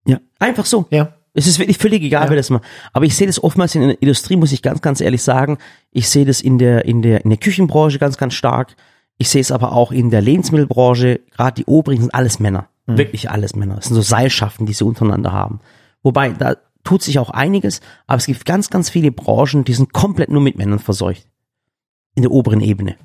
[0.06, 0.20] Ja.
[0.40, 0.86] Einfach so.
[0.90, 1.14] Ja.
[1.34, 2.30] Es ist wirklich völlig egal, Ja.
[2.30, 2.64] wer das macht.
[2.92, 5.58] Aber ich sehe das oftmals in der Industrie, muss ich ganz, ganz ehrlich sagen.
[5.92, 8.76] Ich sehe das in der, in der, in der Küchenbranche ganz, ganz stark.
[9.18, 11.20] Ich sehe es aber auch in der Lebensmittelbranche.
[11.32, 12.70] Gerade die Obrigen sind alles Männer.
[12.98, 13.76] Wirklich alles Männer.
[13.76, 15.60] Das sind so Seilschaften, die sie untereinander haben.
[16.04, 17.82] Wobei, da tut sich auch einiges.
[18.08, 21.28] Aber es gibt ganz, ganz viele Branchen, die sind komplett nur mit Männern verseucht.
[22.16, 22.96] In der oberen Ebene.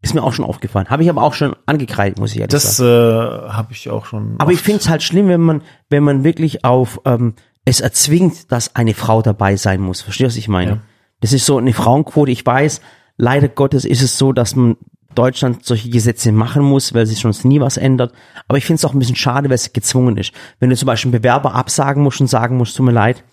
[0.00, 0.88] Ist mir auch schon aufgefallen.
[0.90, 3.48] Habe ich aber auch schon angekreidet, muss ich ehrlich Das sagen.
[3.48, 4.34] äh, habe ich auch schon.
[4.38, 7.80] Aber ich oft- finde es halt schlimm, wenn man, wenn man wirklich auf ähm, es
[7.80, 10.00] erzwingt, dass eine Frau dabei sein muss.
[10.00, 10.70] Verstehst du, was ich meine?
[10.72, 10.78] Ja.
[11.20, 12.32] Das ist so eine Frauenquote.
[12.32, 12.80] Ich weiß,
[13.16, 14.76] leider Gottes ist es so, dass man
[15.14, 18.12] Deutschland solche Gesetze machen muss, weil sich sonst nie was ändert.
[18.48, 20.32] Aber ich finde es auch ein bisschen schade, weil es gezwungen ist.
[20.58, 23.24] Wenn du zum Beispiel einen Bewerber absagen musst und sagen musst, tut mir leid,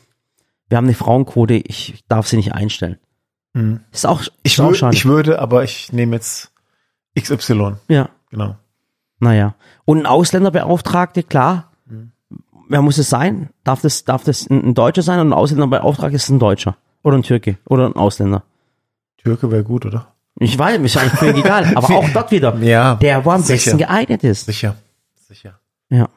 [0.67, 2.97] wir haben eine Frauenquote, ich, darf sie nicht einstellen.
[3.91, 4.95] Ist auch, ist ich, auch schade.
[4.95, 6.51] ich würde, aber ich nehme jetzt
[7.19, 7.75] XY.
[7.87, 8.09] ja.
[8.29, 8.55] Genau.
[9.19, 9.55] Naja.
[9.85, 11.71] Und ein Ausländerbeauftragte, klar.
[11.87, 12.11] Mhm.
[12.69, 13.49] Wer muss es sein?
[13.63, 16.77] Darf das, darf das ein, ein Deutscher sein und ein Ausländerbeauftragter ist ein Deutscher?
[17.03, 17.57] Oder ein Türke?
[17.65, 18.43] Oder ein Ausländer?
[19.17, 20.13] Türke wäre gut, oder?
[20.39, 21.71] Ich weiß, ist eigentlich völlig egal.
[21.75, 22.55] Aber auch dort wieder.
[22.61, 23.53] Ja, Der, wo am sicher.
[23.71, 24.45] besten geeignet ist.
[24.45, 24.75] Sicher.
[25.27, 25.59] Sicher.
[25.89, 26.07] Ja.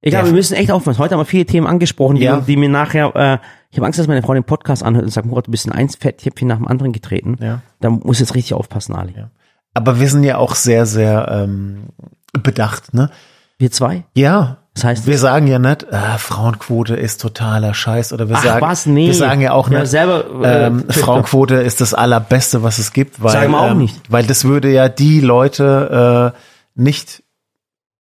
[0.00, 0.26] Egal, Ja.
[0.26, 0.98] wir müssen echt aufpassen.
[0.98, 2.40] Heute haben wir viele Themen angesprochen, die, Ja.
[2.40, 3.38] die mir nachher, äh,
[3.70, 5.72] ich habe Angst, dass meine Frau den Podcast anhört und sagt, Murat, du bist in
[5.72, 7.36] eins Fetthäppchen nach dem anderen getreten.
[7.40, 7.62] Ja.
[7.80, 9.14] Da muss jetzt richtig aufpassen, Ali.
[9.16, 9.30] Ja.
[9.72, 11.84] Aber wir sind ja auch sehr, sehr ähm,
[12.32, 13.10] bedacht, ne?
[13.58, 14.04] Wir zwei?
[14.14, 14.58] Ja.
[14.74, 18.12] Das heißt, Wir sagen ja nicht, ah, Frauenquote ist totaler Scheiß.
[18.12, 19.06] Oder wir ach sagen, was, nee.
[19.06, 20.84] wir sagen ja auch ja, nicht, selber, äh, ähm.
[20.90, 24.10] Frauenquote ist das allerbeste, was es gibt, weil, Sagen wir auch ähm, nicht.
[24.10, 26.38] weil das würde ja die Leute äh,
[26.74, 27.22] nicht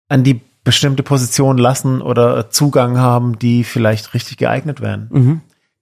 [0.10, 5.08] an die bestimmte Position lassen oder Zugang haben, die vielleicht richtig geeignet wären.
[5.12, 5.42] Mhm.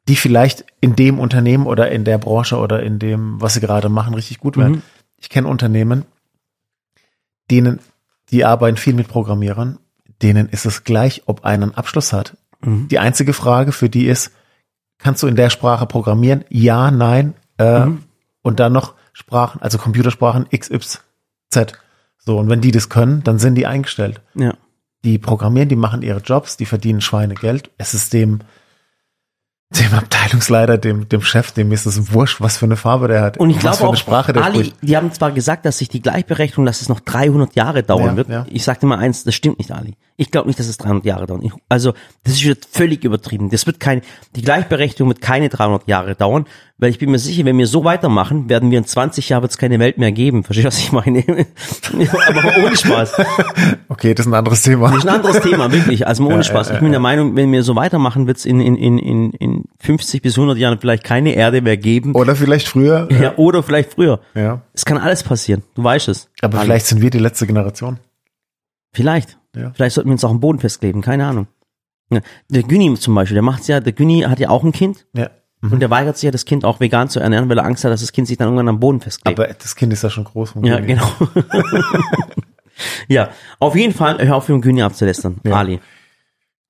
[0.10, 3.88] Die vielleicht in dem Unternehmen oder in der Branche oder in dem, was sie gerade
[3.88, 4.72] machen, richtig gut wären.
[4.72, 4.82] Mhm.
[5.18, 6.04] Ich kenne Unternehmen,
[7.50, 7.80] denen,
[8.32, 9.78] die arbeiten viel mit Programmierern,
[10.22, 12.38] denen ist es gleich, ob einer einen Abschluss hat.
[12.62, 12.88] Mhm.
[12.88, 14.32] Die einzige Frage für die ist,
[14.98, 16.46] kannst du in der Sprache programmieren?
[16.50, 17.34] Ja, nein.
[17.58, 18.04] Äh, Mhm.
[18.44, 21.00] Und dann noch Sprachen, also Computersprachen X, Y,
[21.50, 21.74] Z.
[22.18, 24.22] So, und wenn die das können, dann sind die eingestellt.
[24.34, 24.56] Ja.
[25.04, 27.70] Die programmieren, die machen ihre Jobs, die verdienen Schweinegeld.
[27.78, 28.40] Es ist dem,
[29.80, 33.38] dem Abteilungsleiter, dem, dem Chef, dem ist es wurscht, was für eine Farbe der hat.
[33.38, 34.76] Und ich glaube auch, Sprache der Ali, spricht.
[34.82, 38.16] die haben zwar gesagt, dass sich die Gleichberechtigung, dass es noch 300 Jahre dauern Ja,
[38.18, 38.30] wird.
[38.30, 38.46] ja.
[38.50, 39.96] Ich sagte mal eins, das stimmt nicht, Ali.
[40.18, 41.42] Ich glaube nicht, dass es 300 Jahre dauern.
[41.42, 41.94] Ich, also,
[42.26, 43.50] das ist wird völlig übertrieben.
[43.50, 44.02] Das wird keine,
[44.36, 46.46] die Gleichberechtigung wird keine 300 Jahre dauern,
[46.82, 49.52] weil ich bin mir sicher, wenn wir so weitermachen, werden wir in 20 Jahren wird
[49.52, 50.44] es keine Welt mehr geben.
[50.44, 51.24] Verstehst du, was ich meine?
[52.28, 53.14] Aber ohne Spaß.
[53.88, 54.88] Okay, das ist ein anderes Thema.
[54.88, 56.08] Das ist ein anderes Thema, wirklich.
[56.08, 56.72] Also ohne Spaß.
[56.72, 59.64] Ich bin der Meinung, wenn wir so weitermachen, wird es in, in, in, in, in
[59.80, 62.16] 50 bis 100 Jahren vielleicht keine Erde mehr geben.
[62.16, 63.08] Oder vielleicht früher.
[63.12, 64.20] Ja, oder vielleicht früher.
[64.34, 64.64] Ja.
[64.74, 65.62] Es kann alles passieren.
[65.76, 66.30] Du weißt es.
[66.42, 66.66] Aber Ali.
[66.66, 68.00] vielleicht sind wir die letzte Generation.
[68.92, 69.38] Vielleicht.
[69.56, 69.72] Ja.
[69.76, 71.04] Vielleicht sollten wir uns auch am Boden festkleben.
[71.04, 71.46] Keine Ahnung.
[72.10, 72.22] Ja.
[72.50, 75.30] Der Günni zum Beispiel, der macht's ja, der Günni hat ja auch ein Kind Ja.
[75.62, 77.92] Und der weigert sich ja, das Kind auch vegan zu ernähren, weil er Angst hat,
[77.92, 79.40] dass das Kind sich dann irgendwann am Boden festklebt.
[79.40, 80.56] Aber das Kind ist ja schon groß.
[80.64, 81.08] ja, genau.
[83.08, 85.56] ja, auf jeden Fall, hör auf, dem Günni abzulästern, Ja.
[85.56, 85.80] Ali.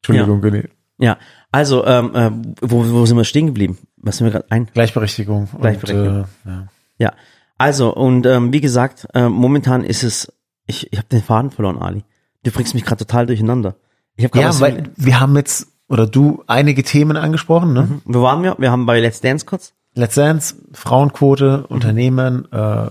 [0.02, 0.64] Entschuldigung, Günni.
[0.98, 1.18] Ja,
[1.52, 3.78] also, ähm, äh, wo, wo sind wir stehen geblieben?
[3.98, 4.68] Was sind wir gerade ein?
[4.68, 5.48] Gleichberechtigung.
[5.60, 6.08] Gleichberechtigung.
[6.18, 6.68] Und, äh, ja.
[6.98, 7.14] Ja,
[7.58, 10.32] also und ähm, wie gesagt, äh, momentan ist es,
[10.68, 12.04] ich, ich habe den Faden verloren, Ali.
[12.44, 13.76] Du bringst mich gerade total durcheinander.
[14.16, 18.02] Ich habe ja, weil wir haben jetzt, oder du, einige Themen angesprochen, ne?
[18.06, 18.56] wo waren wir?
[18.58, 19.74] Wir haben bei Let's Dance kurz.
[19.94, 21.76] Let's Dance, Frauenquote, Mhm.
[21.76, 22.88] Unternehmen, äh,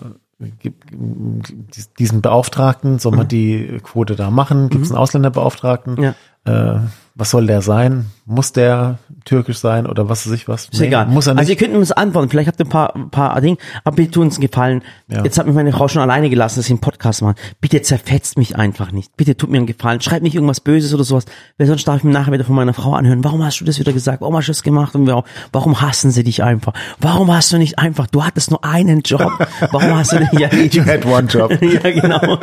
[1.98, 4.68] diesen Beauftragten, soll man die Quote da machen?
[4.68, 5.94] Gibt es einen Ausländerbeauftragten?
[5.94, 6.02] Mhm.
[6.02, 6.14] Ja.
[6.44, 6.80] Äh,
[7.14, 8.07] was soll der sein?
[8.25, 10.68] Muss der türkisch sein oder was weiß ich was?
[10.68, 11.07] Ist egal.
[11.07, 11.40] Muss er nicht.
[11.40, 14.12] Also ihr könnt uns antworten, vielleicht habt ihr ein paar, ein paar Dinge, aber bitte
[14.12, 14.83] tut uns einen Gefallen.
[15.09, 15.25] Ja.
[15.25, 17.35] Jetzt hat mich meine Frau schon alleine gelassen, dass ich einen Podcast mache.
[17.61, 19.16] Bitte zerfetzt mich einfach nicht.
[19.16, 20.01] Bitte tut mir einen Gefallen.
[20.01, 21.25] Schreibt nicht irgendwas Böses oder sowas,
[21.59, 23.25] weil sonst darf ich mir nachher wieder von meiner Frau anhören.
[23.25, 24.20] Warum hast du das wieder gesagt?
[24.20, 24.94] Warum hast du das gemacht?
[24.94, 25.07] Und
[25.53, 26.73] warum, hassen sie dich einfach?
[26.99, 29.33] Warum hast du nicht einfach, du hattest nur einen Job.
[29.70, 31.51] Warum hast du nicht, ja, you had one job.
[31.61, 32.38] ja, genau.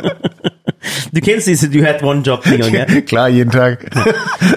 [1.12, 3.02] Du kennst diese You had one job Dinger, gell?
[3.02, 3.90] Klar, jeden Tag.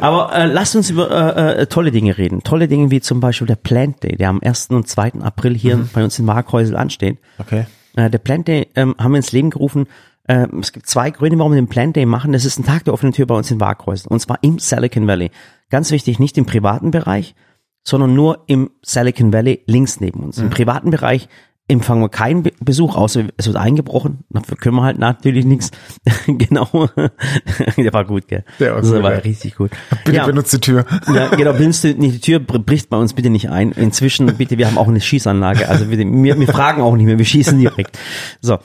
[0.01, 2.41] Aber äh, lasst uns über äh, äh, tolle Dinge reden.
[2.43, 4.67] Tolle Dinge wie zum Beispiel der Plant Day, der am 1.
[4.71, 5.13] und 2.
[5.21, 5.89] April hier Mhm.
[5.93, 7.17] bei uns in Markhäusel ansteht.
[7.37, 7.65] Okay.
[7.95, 9.87] Äh, der Plant Day ähm, haben wir ins Leben gerufen.
[10.27, 12.33] Äh, es gibt zwei Gründe, warum wir den Plant Day machen.
[12.33, 14.07] Das ist ein Tag der offenen Tür bei uns in Markhäusel.
[14.09, 15.31] Und zwar im Silicon Valley.
[15.69, 17.35] Ganz wichtig, nicht im privaten Bereich,
[17.83, 20.37] sondern nur im Silicon Valley links neben uns.
[20.37, 21.27] Im privaten Bereich
[21.71, 24.19] empfangen wir keinen Be Besuch, außer es wird eingebrochen.
[24.29, 25.71] Dafür können wir halt natürlich nichts.
[26.27, 26.67] genau.
[27.77, 28.43] der war gut, gell?
[28.59, 29.19] Der war das gut, war ja.
[29.19, 29.71] richtig gut.
[30.05, 30.25] Bitte ja.
[30.25, 30.85] benutzt die Tür.
[31.13, 33.71] Ja, genau, benutzt du nicht die Tür, br- bricht bei uns bitte nicht ein.
[33.71, 35.67] Inzwischen, bitte, wir haben auch eine Schießanlage.
[35.69, 37.97] Also bitte, wir, wir fragen auch nicht mehr, wir schießen direkt.
[38.41, 38.55] So.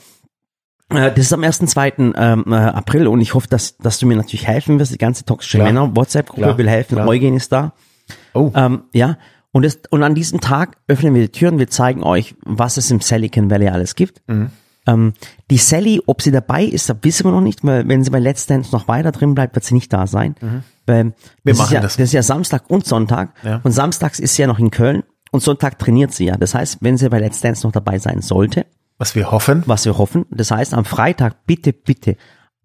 [0.89, 1.59] Äh, Das ist am 1.
[1.59, 1.93] 2.
[1.97, 4.93] Ähm, äh, April und ich hoffe, dass, dass du mir natürlich helfen wirst.
[4.93, 5.57] Die ganze toxische.
[5.57, 6.95] Männer WhatsApp-Gruppe will helfen.
[6.95, 7.07] klar.
[7.07, 7.73] Eugen ist da.
[8.33, 8.51] Oh.
[8.55, 9.17] Ähm, ja.
[9.57, 12.91] Und, das, und an diesem Tag öffnen wir die Türen, wir zeigen euch, was es
[12.91, 14.21] im Silicon Valley alles gibt.
[14.27, 14.51] Mhm.
[14.85, 15.13] Ähm,
[15.49, 18.19] die Sally, ob sie dabei ist, das wissen wir noch nicht, weil wenn sie bei
[18.19, 20.35] Let's Dance noch weiter drin bleibt, wird sie nicht da sein.
[20.85, 21.13] Weil Mhm.
[21.43, 21.97] Wir das, ist machen ja, das.
[21.97, 23.33] das ist ja Samstag und Sonntag.
[23.43, 23.59] Ja.
[23.63, 26.37] Und samstags ist sie ja noch in Köln und Sonntag trainiert sie ja.
[26.37, 28.65] Das heißt, wenn sie bei Let's Dance noch dabei sein sollte,
[28.99, 29.63] Was wir hoffen.
[29.65, 30.25] was wir hoffen.
[30.29, 32.15] Das heißt, am Freitag bitte, bitte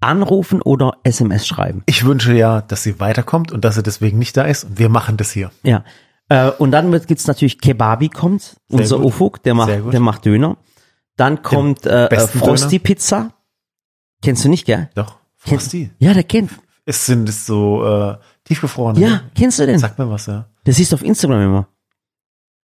[0.00, 1.82] anrufen oder SMS schreiben.
[1.86, 4.64] Ich wünsche ja, dass sie weiterkommt und dass sie deswegen nicht da ist.
[4.64, 5.50] Und wir machen das hier.
[5.62, 5.84] Ja.
[6.32, 9.06] Äh, und dann wird, gibt's natürlich Kebabi kommt, unser gut.
[9.06, 10.56] Ufuk, der Sehr macht, der macht Döner.
[11.16, 13.34] Dann kommt äh, äh, Frosty Pizza.
[14.22, 14.88] Kennst du nicht, gell?
[14.94, 15.18] Doch.
[15.44, 15.90] Kennst- Frosty.
[15.98, 16.50] Ja, der kennt.
[16.86, 18.98] Es sind es so äh, tiefgefrorene.
[18.98, 19.78] Ja, kennst du den?
[19.78, 20.46] Sag mir was, ja.
[20.64, 21.68] Das siehst du auf Instagram immer.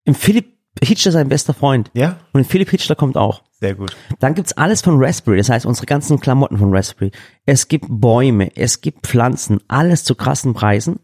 [0.04, 1.90] Im Philipp Hitchler sein bester Freund.
[1.94, 2.16] Ja?
[2.32, 3.42] Und in Philipp Hitchler kommt auch.
[3.60, 3.96] Sehr gut.
[4.18, 7.12] Dann gibt's alles von Raspberry, das heißt unsere ganzen Klamotten von Raspberry.
[7.46, 10.98] Es gibt Bäume, es gibt Pflanzen, alles zu krassen Preisen.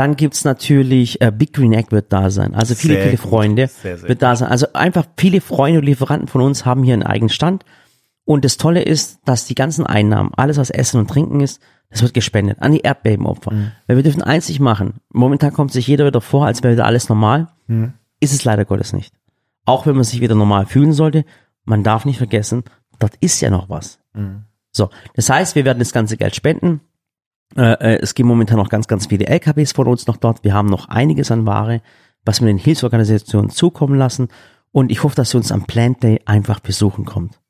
[0.00, 2.54] Dann gibt's natürlich äh, Big Green Egg wird da sein.
[2.54, 3.16] Also viele, Sehr viele.
[3.18, 4.48] Freunde Sehr, sehr wird da sein.
[4.48, 7.66] Also einfach viele Freunde und Lieferanten von uns haben hier einen eigenen Stand.
[8.24, 11.60] Und das Tolle ist, dass die ganzen Einnahmen, alles was Essen und Trinken ist,
[11.90, 13.52] das wird gespendet an die Erdbebenopfer.
[13.52, 13.72] Mhm.
[13.86, 15.00] Weil wir dürfen einzig machen.
[15.12, 17.48] Momentan kommt sich jeder wieder vor, als wäre wieder alles normal.
[17.66, 17.92] Mhm.
[18.20, 19.12] Ist es leider Gottes nicht.
[19.66, 21.26] Auch wenn man sich wieder normal fühlen sollte,
[21.64, 22.64] man darf nicht vergessen,
[23.00, 23.98] dort ist ja noch was.
[24.14, 24.44] Mhm.
[24.72, 26.80] So, das heißt, wir werden das ganze Geld spenden.
[27.56, 30.44] Äh, äh, es gehen momentan noch ganz, ganz viele LKWs von uns noch dort.
[30.44, 31.82] Wir haben noch einiges an Ware,
[32.24, 34.28] was wir den Hilfsorganisationen zukommen lassen.
[34.72, 37.40] Und ich hoffe, dass ihr uns am Plant Day einfach besuchen kommt.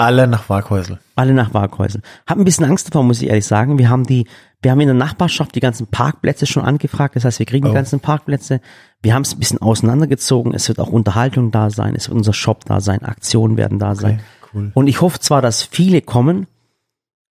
[0.00, 1.00] Alle nach Waghäusel.
[1.16, 2.02] Alle nach Waghäusel.
[2.26, 3.78] Hab ein bisschen Angst davor, muss ich ehrlich sagen.
[3.78, 4.28] Wir haben die,
[4.62, 7.16] wir haben in der Nachbarschaft die ganzen Parkplätze schon angefragt.
[7.16, 7.70] Das heißt, wir kriegen Oh.
[7.70, 8.60] die ganzen Parkplätze.
[9.02, 10.54] Wir haben es ein bisschen auseinandergezogen.
[10.54, 11.96] Es wird auch Unterhaltung da sein.
[11.96, 13.02] Es wird unser Shop da sein.
[13.02, 14.20] Aktionen werden da sein.
[14.54, 14.70] cool.
[14.74, 16.46] Und ich hoffe zwar, dass viele kommen,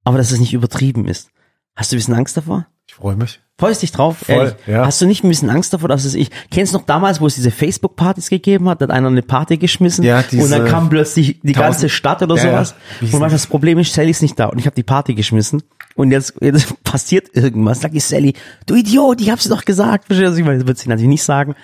[0.03, 1.29] aber dass es nicht übertrieben ist.
[1.75, 2.67] Hast du ein bisschen Angst davor?
[2.87, 3.41] Ich freue mich.
[3.57, 4.17] Freust dich drauf?
[4.17, 4.55] Voll, Ehrlich?
[4.67, 4.85] ja.
[4.85, 7.27] Hast du nicht ein bisschen Angst davor, dass es ich, kennst du noch damals, wo
[7.27, 10.89] es diese Facebook-Partys gegeben hat, hat einer eine Party geschmissen Ja, und dann diese kam
[10.89, 12.51] plötzlich die tausend- ganze Stadt oder Ja, ja.
[12.51, 12.75] sowas.
[12.99, 15.15] Wie Und was das Problem ist, Sally ist nicht da und ich habe die Party
[15.15, 15.63] geschmissen
[15.95, 17.79] und jetzt, jetzt passiert irgendwas.
[17.81, 18.33] Sag ich Sally,
[18.65, 20.05] du Idiot, ich hab's dir doch gesagt.
[20.07, 20.59] Verstehst du, ich meine?
[20.59, 21.55] Das wird sie natürlich nicht sagen,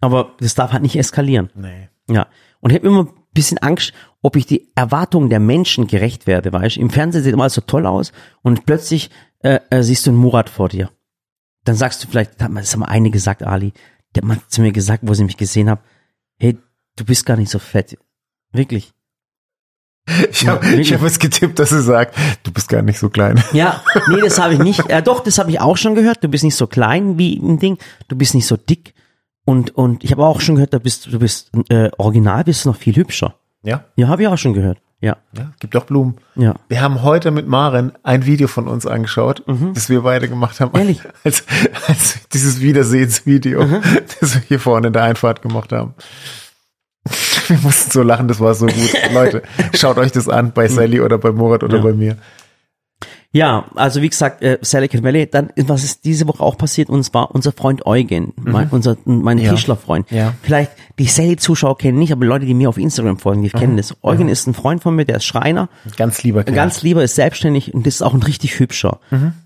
[0.00, 1.50] aber das darf halt nicht eskalieren.
[1.54, 1.88] Nee.
[2.10, 2.26] Ja.
[2.60, 6.52] Und ich habe immer ein bisschen Angst, ob ich die Erwartungen der Menschen gerecht werde,
[6.52, 6.80] weißt du?
[6.80, 10.18] Im Fernsehen sieht immer alles so toll aus und plötzlich äh, äh, siehst du einen
[10.18, 10.90] Murat vor dir.
[11.64, 13.72] Dann sagst du vielleicht, hat das haben mal eine gesagt, Ali,
[14.14, 15.80] der hat zu mir gesagt, wo sie mich gesehen haben,
[16.38, 16.56] hey,
[16.96, 17.98] du bist gar nicht so fett.
[18.52, 18.92] Wirklich.
[20.30, 23.10] Ich habe Ja, ich hab jetzt getippt, dass sie sagt, du bist gar nicht so
[23.10, 23.42] klein.
[23.52, 24.88] Ja, nee, das habe ich nicht.
[24.88, 26.24] Äh, doch, das habe ich auch schon gehört.
[26.24, 28.94] Du bist nicht so klein wie ein Ding, du bist nicht so dick.
[29.44, 32.70] Und, und ich habe auch schon gehört, du bist, du bist äh, original bist du
[32.70, 33.34] noch viel hübscher.
[33.62, 33.84] Ja?
[33.96, 34.78] Ja, habe ich auch schon gehört.
[35.00, 36.16] Ja, Ja, gibt auch Blumen.
[36.34, 36.56] ja.
[36.68, 40.72] Wir haben heute mit Maren ein Video von uns angeschaut, das wir beide gemacht haben.
[40.72, 40.78] Mhm.
[40.80, 41.04] Ehrlich?
[41.04, 41.10] Mhm.
[41.24, 41.44] Als,
[41.86, 43.64] als dieses Wiedersehensvideo,
[44.20, 45.94] das wir hier vorne in der Einfahrt gemacht haben.
[47.48, 48.92] Wir mussten so lachen, das war so gut.
[49.14, 49.42] Leute,
[49.74, 51.82] schaut euch das an bei Sally oder bei Morat oder Ja.
[51.84, 52.16] bei mir.
[53.30, 57.02] Ja, also wie gesagt, äh, Silicon Valley, dann, was ist diese Woche auch passiert, und
[57.04, 59.44] zwar unser Freund Eugen, mein, unser, mein Mhm.
[59.44, 59.50] Ja.
[59.52, 60.10] Tischlerfreund.
[60.10, 60.32] Ja.
[60.42, 63.94] Vielleicht die Sally-Zuschauer kennen nicht, aber Leute, die mir auf Instagram folgen, die kennen das.
[64.02, 66.54] Eugen ist ein Freund von mir, der ist Schreiner, Ganz lieber Kerl.
[66.56, 68.98] ganz lieber, ist selbstständig und das ist auch ein richtig hübscher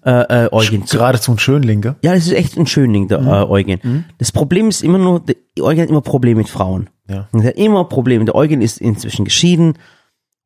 [0.05, 0.11] äh,
[0.45, 0.85] äh, Eugen.
[0.85, 1.97] Geradezu ein Schönlinge.
[2.03, 4.05] Ja, das ist echt ein Schönling, der äh, Eugen.
[4.19, 6.89] Das Problem ist immer nur, der Eugen hat immer Probleme mit Frauen.
[7.09, 7.27] Ja.
[7.33, 8.25] Und er hat immer Probleme.
[8.27, 9.75] Der Eugen ist inzwischen geschieden.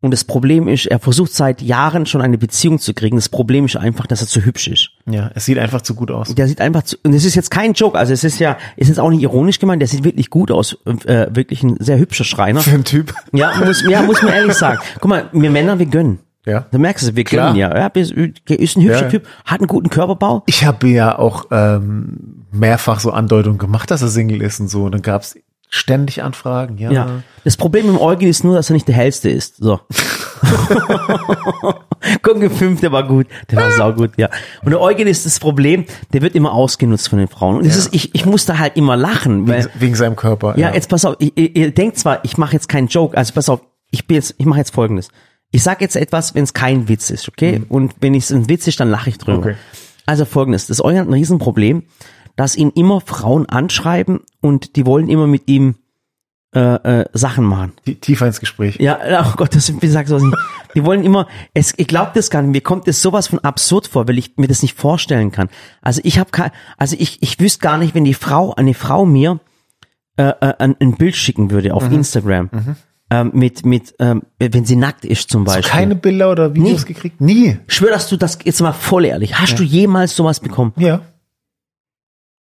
[0.06, 3.16] Und das Problem ist, er versucht seit Jahren schon eine Beziehung zu kriegen.
[3.16, 4.90] Das Problem ist einfach, dass er zu hübsch ist.
[5.10, 6.32] Ja, es sieht einfach zu gut aus.
[6.32, 8.86] Der sieht einfach zu, und das ist jetzt kein Joke, also es ist ja, ist
[8.86, 12.22] jetzt auch nicht ironisch gemeint, der sieht wirklich gut aus, äh, wirklich ein sehr hübscher
[12.22, 12.60] Schreiner.
[12.60, 13.14] Für einen Typ.
[13.32, 14.78] Ja, muss, ja, muss man ehrlich sagen.
[15.00, 16.20] Guck mal, wir Männer, wir gönnen.
[16.44, 16.66] Ja.
[16.70, 17.48] Da merkst du, wir Klar.
[17.48, 17.76] gönnen ja.
[17.76, 19.08] ja ist, ist ein hübscher ja.
[19.08, 20.44] Typ, hat einen guten Körperbau.
[20.46, 24.84] Ich habe ja auch ähm, mehrfach so Andeutungen gemacht, dass er Single ist und so.
[24.84, 25.36] Und dann gab's
[25.68, 26.78] ständig Anfragen.
[26.78, 26.90] Ja.
[26.92, 27.22] Ja.
[27.44, 29.56] Das Problem im Eugen ist nur, dass er nicht der hellste ist.
[29.56, 29.80] So.
[32.22, 33.26] Gucken fünf, der war gut.
[33.50, 34.28] Der war saugut, ja.
[34.62, 37.58] Und der Eugen ist das Problem, der wird immer ausgenutzt von den Frauen.
[37.58, 40.58] Und das ist, ich, ich muss da halt immer lachen, weil, Wegen, wegen seinem Körper.
[40.58, 43.60] ja, jetzt pass auf, ihr, denkt zwar, ich mache jetzt keinen Joke, also pass auf,
[43.90, 45.08] ich bin jetzt, ich mache jetzt folgendes.
[45.52, 47.62] Ich sage jetzt etwas, wenn es kein Witz ist, okay?
[47.68, 49.38] Und wenn es ein Witz ist, dann lache ich drüber.
[49.38, 49.54] Okay.
[50.04, 51.84] Also folgendes, das Eugen hat ein Riesenproblem,
[52.36, 55.76] dass ihn immer Frauen anschreiben und die wollen immer mit ihm
[56.54, 56.60] äh,
[57.00, 57.72] äh, Sachen machen.
[57.84, 58.76] Tie- Tiefer ins Gespräch.
[58.78, 60.36] Ja, oh Gott, das wie sagst du nicht.
[60.74, 63.88] Die wollen immer, es, ich glaube das gar nicht, mir kommt das sowas von absurd
[63.88, 65.48] vor, weil ich mir das nicht vorstellen kann.
[65.82, 69.04] Also ich habe kein, also ich, ich wüsste gar nicht, wenn die Frau, eine Frau
[69.06, 69.40] mir
[70.16, 71.94] äh, äh, ein, ein Bild schicken würde auf Mhm.
[71.96, 72.50] Instagram,
[73.10, 75.64] ähm, mit, mit, ähm, wenn sie nackt ist zum Beispiel.
[75.70, 76.86] Keine Bilder oder Videos Nie.
[76.94, 77.20] gekriegt?
[77.20, 77.58] Nie.
[77.66, 80.72] Schwör, dass du das, jetzt mal voll ehrlich, hast du jemals sowas bekommen?
[80.76, 81.00] Ja.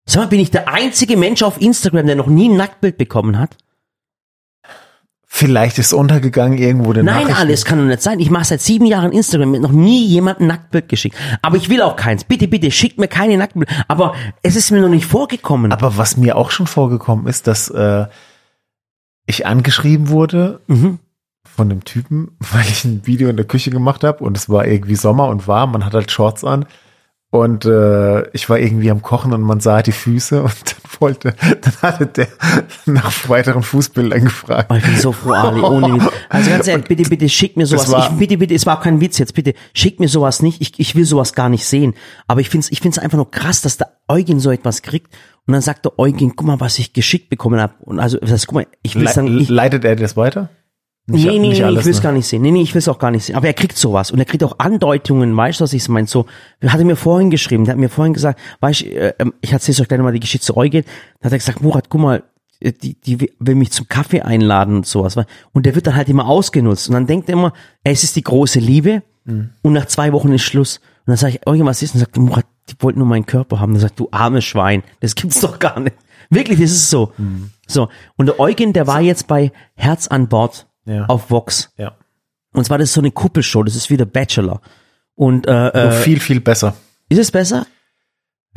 [0.06, 3.38] Sag mal, bin ich der einzige Mensch auf Instagram, der noch nie ein Nacktbild bekommen
[3.38, 3.56] hat?
[5.32, 8.18] Vielleicht ist untergegangen irgendwo der Nein, alles kann doch nicht sein.
[8.18, 11.16] Ich mache seit sieben Jahren Instagram mit noch nie jemand ein Nacktbild geschickt.
[11.40, 12.24] Aber ich will auch keins.
[12.24, 13.72] Bitte, bitte, schickt mir keine Nacktbilder.
[13.86, 15.70] Aber es ist mir noch nicht vorgekommen.
[15.72, 18.06] Aber was mir auch schon vorgekommen ist, dass äh,
[19.26, 20.98] ich angeschrieben wurde Mhm.
[21.48, 24.66] von dem Typen, weil ich ein Video in der Küche gemacht habe und es war
[24.66, 26.66] irgendwie Sommer und warm, man hat halt Shorts an
[27.30, 31.34] und äh, ich war irgendwie am Kochen und man sah die Füße und dann wollte,
[31.60, 32.28] dann hatte der
[32.86, 34.70] nach weiteren Fußbildern gefragt.
[34.70, 36.12] Oh, ich bin so froh, Ali, ohne Witz.
[36.28, 37.90] Also ganz ehrlich, bitte, bitte schick mir sowas.
[37.90, 40.60] war- ich, bitte, bitte, es war auch kein Witz jetzt, bitte schick mir sowas nicht.
[40.60, 41.94] Ich, ich will sowas gar nicht sehen.
[42.26, 45.14] Aber ich find's, ich find's einfach nur krass, dass der Eugen so etwas kriegt.
[45.46, 47.74] Und dann sagt der Eugen, guck mal, was ich geschickt bekommen habe.
[47.80, 50.48] Und also, das, guck mal, ich will Le dann, ich, leitet er das weiter?
[51.10, 52.02] Nicht- nee, nee, nicht nee, alles, ich will es ne?
[52.02, 52.42] gar nicht sehen.
[52.42, 53.36] Nee, nee, ich will es auch gar nicht sehen.
[53.36, 54.10] Aber er kriegt sowas.
[54.10, 56.06] Und er kriegt auch Andeutungen, weißt du, was ich meine?
[56.06, 56.26] So,
[56.60, 59.52] er hatte mir vorhin geschrieben, der hat mir vorhin gesagt, weißt du, äh, ähm, ich
[59.52, 60.84] erzähle euch gleich nochmal die Geschichte zu Eugen.
[61.20, 62.22] Da hat er gesagt, Murat, guck mal,
[62.60, 65.16] äh, die, die will mich zum Kaffee einladen und sowas.
[65.16, 65.24] wa?
[65.52, 66.88] Und der wird dann halt immer ausgenutzt.
[66.88, 67.52] Und dann denkt er immer,
[67.84, 69.02] es ist die große Liebe.
[69.24, 69.50] Mhm.
[69.62, 70.78] Und nach zwei Wochen ist Schluss.
[71.06, 71.94] Und dann sage ich, Eugen, was ist?
[71.94, 73.72] Und sagt er, Murat, die wollten nur meinen Körper haben.
[73.72, 75.96] Dann sagt, du armes Schwein, das gibt's doch gar nicht.
[76.30, 77.12] Wirklich, das ist so.
[77.18, 77.50] Mhm.
[77.66, 77.88] So.
[78.16, 81.06] Und der Eugen, der war jetzt bei Herz an Bord Ja.
[81.06, 81.72] auf Vox.
[81.76, 81.92] Ja.
[82.52, 84.60] Und zwar das ist so eine Kuppelshow, das ist wie der Bachelor.
[85.14, 86.74] Und äh, äh, viel, viel besser.
[87.08, 87.66] ist es besser?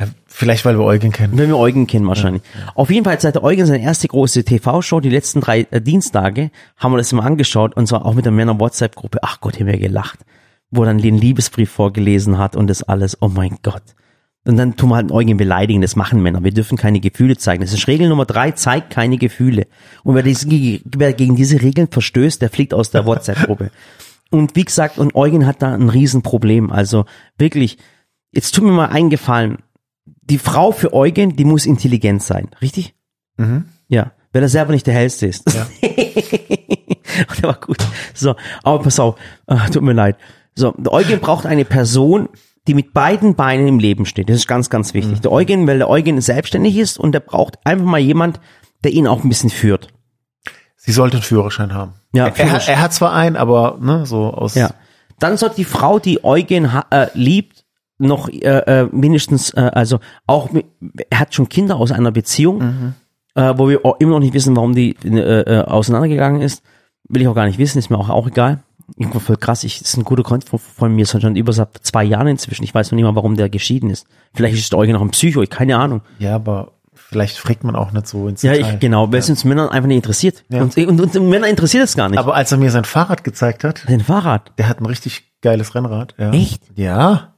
[0.00, 1.38] Ja, Vielleicht, weil wir Eugen kennen.
[1.38, 2.42] Wenn wir Eugen kennen wahrscheinlich.
[2.74, 6.50] Auf jeden Fall seit der Eugen seine erste große TV-Show, die letzten drei äh, Dienstage,
[6.76, 9.18] haben wir das immer angeschaut und zwar auch mit der Männer-WhatsApp-Gruppe.
[9.22, 10.20] Ach Gott, haben wir gelacht.
[10.70, 13.22] Wo er dann den Liebesbrief vorgelesen hat und das alles.
[13.22, 13.82] Oh mein Gott.
[14.46, 16.44] Und dann tun wir halt Eugen beleidigen, das machen Männer.
[16.44, 17.62] Wir dürfen keine Gefühle zeigen.
[17.62, 19.66] Das ist Regel Nummer drei, zeigt keine Gefühle.
[20.02, 23.70] Und wer, dies, wer gegen diese Regeln verstößt, der fliegt aus der WhatsApp-Gruppe.
[24.30, 26.70] Und wie gesagt, und Eugen hat da ein Riesenproblem.
[26.70, 27.06] Also
[27.38, 27.78] wirklich,
[28.32, 29.58] jetzt tut mir mal einen Gefallen.
[30.04, 32.94] Die Frau für Eugen, die muss intelligent sein, richtig?
[33.36, 33.64] Mhm.
[33.88, 35.44] Ja, weil er selber nicht der hellste ist.
[35.54, 35.66] Ja.
[37.40, 37.78] Der war gut.
[38.12, 39.14] So, aber pass auf,
[39.46, 40.16] ah, tut mir leid.
[40.56, 42.28] So, Eugen braucht eine Person,
[42.66, 44.28] die mit beiden Beinen im Leben steht.
[44.28, 45.20] Das ist ganz, ganz wichtig.
[45.20, 48.40] Der Eugen, weil der Eugen selbstständig ist und der braucht einfach mal jemand,
[48.84, 49.88] der ihn auch ein bisschen führt.
[50.76, 51.94] Sie sollte einen Führerschein haben.
[52.12, 54.54] Ja, er, er, er hat zwar einen, aber ne, so aus.
[54.54, 54.70] Ja.
[55.18, 57.64] Dann soll die Frau, die Eugen äh, liebt,
[57.98, 60.66] noch äh, äh, mindestens, äh, also auch, mit,
[61.10, 62.94] er hat schon Kinder aus einer Beziehung,
[63.34, 66.62] äh, wo wir immer noch nicht wissen, warum die äh, äh, auseinandergegangen ist.
[67.08, 68.62] Will ich auch gar nicht wissen, ist mir auch, auch egal.
[68.96, 72.04] Irgendwo voll krass, ich, ist ein guter Freund von, von mir, ist schon über zwei
[72.04, 72.64] Jahren inzwischen.
[72.64, 74.06] Ich weiß noch nicht mal, warum der geschieden ist.
[74.34, 76.02] Vielleicht ist der Eugen noch ein Psycho, ich keine Ahnung.
[76.18, 78.74] Ja, aber vielleicht fragt man auch nicht so ins Ja, Detail.
[78.74, 80.44] ich, genau, weil es uns Männern einfach nicht interessiert.
[80.50, 80.62] Ja.
[80.62, 82.18] Und, und, und Männer interessiert es gar nicht.
[82.18, 84.52] Aber als er mir sein Fahrrad gezeigt hat, Sein Fahrrad.
[84.58, 86.14] der hat ein richtig geiles Rennrad.
[86.18, 86.30] Ja.
[86.32, 86.62] Echt?
[86.74, 87.34] Ja.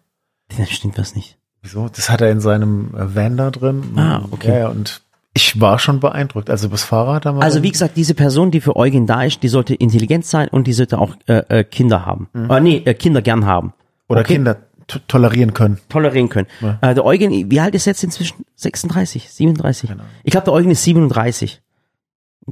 [0.56, 1.38] Da stimmt was nicht.
[1.62, 1.88] Wieso?
[1.88, 3.82] Das hat er in seinem äh, Van da drin.
[3.96, 4.60] Ah, okay.
[4.60, 5.02] Ja, und
[5.36, 6.48] ich war schon beeindruckt.
[6.48, 9.42] Also das Fahrrad haben wir Also wie gesagt, diese Person, die für Eugen da ist,
[9.42, 12.28] die sollte intelligent sein und die sollte auch äh, äh, Kinder haben.
[12.34, 13.74] Äh, nee, äh, Kinder gern haben.
[14.08, 14.34] oder okay.
[14.34, 15.78] Kinder to tolerieren können.
[15.90, 16.46] Tolerieren können.
[16.62, 16.78] Ja.
[16.80, 18.46] Äh, der Eugen, wie alt ist er jetzt inzwischen?
[18.54, 19.90] 36, 37?
[19.90, 20.04] Genau.
[20.24, 21.60] Ich glaube, der Eugen ist 37.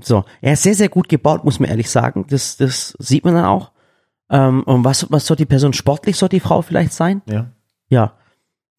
[0.03, 2.27] So, er ist sehr, sehr gut gebaut, muss man ehrlich sagen.
[2.29, 3.71] Das, das sieht man dann auch.
[4.29, 7.23] Ähm, und was, was soll die Person sportlich, soll die Frau vielleicht sein?
[7.27, 7.47] Ja.
[7.89, 8.13] Ja.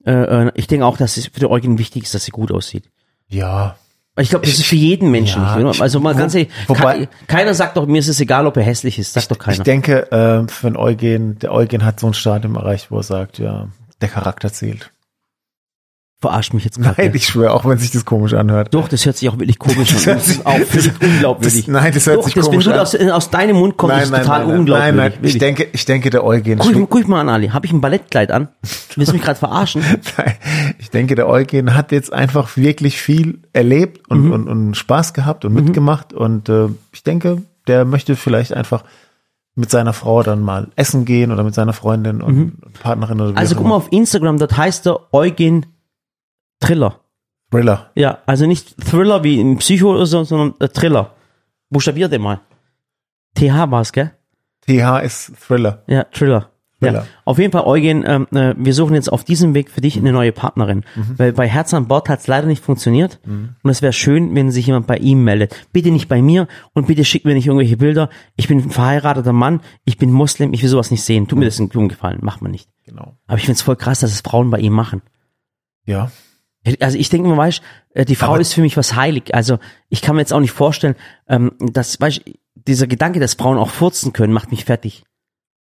[0.05, 2.51] Äh, äh, ich denke auch, dass es für den Eugen wichtig ist, dass sie gut
[2.51, 2.91] aussieht.
[3.27, 3.77] Ja.
[4.17, 5.75] Ich glaube, das ist für jeden Menschen Ja, nicht.
[5.75, 8.55] Ich- Also mal ganz ehrlich, wobei- ke- keiner sagt doch, mir ist es egal, ob
[8.55, 9.13] er hässlich ist.
[9.13, 9.57] Sagt doch keiner.
[9.57, 13.03] Ich denke, äh, für den Eugen, der Eugen hat so ein Stadium erreicht, wo er
[13.03, 13.67] sagt, ja,
[14.01, 14.91] der Charakter zählt.
[16.21, 16.95] Verarscht mich jetzt gerade.
[17.01, 18.73] Nein, ich schwöre, auch wenn sich das komisch anhört.
[18.73, 20.15] Doch, das hört sich auch wirklich komisch Das an.
[20.15, 21.65] Das ist auch das- unglaubwürdig.
[21.65, 22.83] das- nein, das hört Doch, sich das, komisch wenn du an.
[22.83, 24.95] aus, aus deinem Mund kommt, ist total nein, unglaubwürdig.
[24.95, 25.11] nein, nein.
[25.11, 25.37] Ich wirklich.
[25.39, 27.49] denke, ich denke, der Eugen, Guck, guck ich mal an, Ali.
[27.49, 28.47] Habe ich ein Ballettkleid an?
[28.95, 29.81] Willst du mich gerade verarschen?
[30.17, 30.33] Nein,
[30.79, 34.31] ich denke, der Eugen hat jetzt einfach wirklich viel erlebt Mhm.
[34.31, 38.85] und, und, und Spaß gehabt und mitgemacht und äh, ich denke, der möchte vielleicht einfach
[39.55, 43.31] mit seiner Frau dann mal essen gehen oder mit seiner Freundin und, und Partnerin oder
[43.33, 45.65] wie Also guck mal auf Instagram, dort heißt der Eugen
[46.59, 47.01] Thriller.
[47.51, 47.91] Thriller.
[47.95, 51.15] Ja, also nicht Thriller wie im Psycho oder so, sondern äh, Thriller.
[51.69, 52.41] Buchstabier den mal.
[53.35, 54.11] TH war's, gell?
[54.67, 55.83] TH ist Thriller.
[55.87, 56.51] Ja, Thriller.
[56.81, 57.05] Ja.
[57.23, 60.11] Auf jeden Fall, Eugen, ähm, äh, wir suchen jetzt auf diesem Weg für dich eine
[60.11, 60.83] neue Partnerin.
[61.17, 63.19] Weil bei Herz an Bord hat es leider nicht funktioniert.
[63.25, 65.67] Und es wäre schön, wenn sich jemand bei ihm meldet.
[65.71, 68.09] Bitte nicht bei mir und bitte schick mir nicht irgendwelche Bilder.
[68.35, 71.27] Ich bin ein verheirateter Mann, ich bin Muslim, ich will sowas nicht sehen.
[71.27, 72.69] Tut mir das einen Blumen gefallen, macht man nicht.
[72.85, 73.17] Genau.
[73.25, 75.01] Aber ich find's voll krass, dass es Frauen bei ihm machen.
[75.85, 76.11] Ja.
[76.79, 77.61] Also ich denke mal, weißt,
[77.93, 79.33] äh, die Frau Aber- ist für mich was heilig.
[79.35, 80.95] Also ich kann mir jetzt auch nicht vorstellen,
[81.27, 82.21] ähm, dass, weißt,
[82.55, 85.03] dieser Gedanke, dass Frauen auch furzen können, macht mich fertig.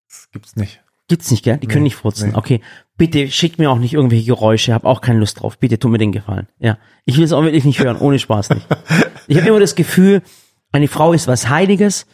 [0.09, 0.81] Das gibt's nicht.
[1.09, 1.57] Gibt's nicht, gell?
[1.57, 2.29] Die können Nee, nicht furzen.
[2.31, 2.35] nee.
[2.35, 2.61] Okay,
[2.97, 5.57] bitte schickt mir auch nicht irgendwelche Geräusche, hab auch keine Lust drauf.
[5.57, 6.47] Bitte tu mir den Gefallen.
[6.59, 8.67] Ja, ich will es auch wirklich nicht hören, ohne Spaß nicht.
[9.29, 10.21] Ich habe immer das Gefühl,
[10.71, 12.07] eine Frau ist was Heiliges.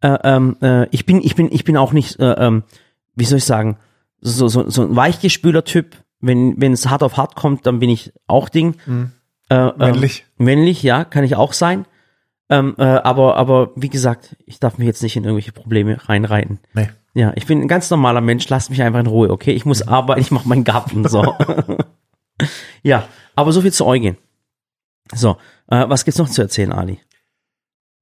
[0.00, 2.64] Äh, ähm, äh, ich bin, ich bin, ich bin auch nicht, äh, ähm,
[3.14, 3.78] wie soll ich sagen,
[4.20, 5.96] so so so ein Weichgespüler-Typ.
[6.26, 8.74] Wenn wenn es hart auf hart kommt, dann bin ich auch Ding.
[9.48, 10.26] Äh, ähm, Männlich.
[10.38, 11.86] männlich, ja, kann ich auch sein.
[12.48, 16.60] Ähm, äh, aber, aber wie gesagt, ich darf mich jetzt nicht in irgendwelche Probleme reinreiten.
[16.74, 16.88] Nee.
[17.14, 19.52] Ja, ich bin ein ganz normaler Mensch, lasst mich einfach in Ruhe, okay?
[19.52, 21.34] Ich muss arbeiten, ich mache meinen Garten, so.
[22.82, 24.18] ja, aber so viel zu Eugen.
[25.14, 27.00] So, äh, was gibt's noch zu erzählen, Ali?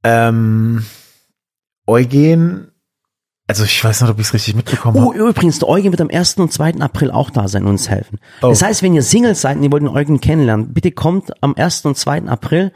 [0.03, 0.85] Ähm,
[1.87, 2.73] Eugen,
[3.47, 5.19] also ich weiß nicht, ob ich es richtig mitbekommen Oh, habe.
[5.31, 6.35] übrigens, der Eugen wird am 1.
[6.39, 6.77] und 2.
[6.81, 8.19] April auch da sein und uns helfen.
[8.43, 8.49] Oh.
[8.49, 11.55] Das heißt, wenn ihr Singles seid und ihr wollt den Eugen kennenlernen, bitte kommt am
[11.55, 11.85] 1.
[11.87, 12.23] und 2.
[12.27, 12.73] April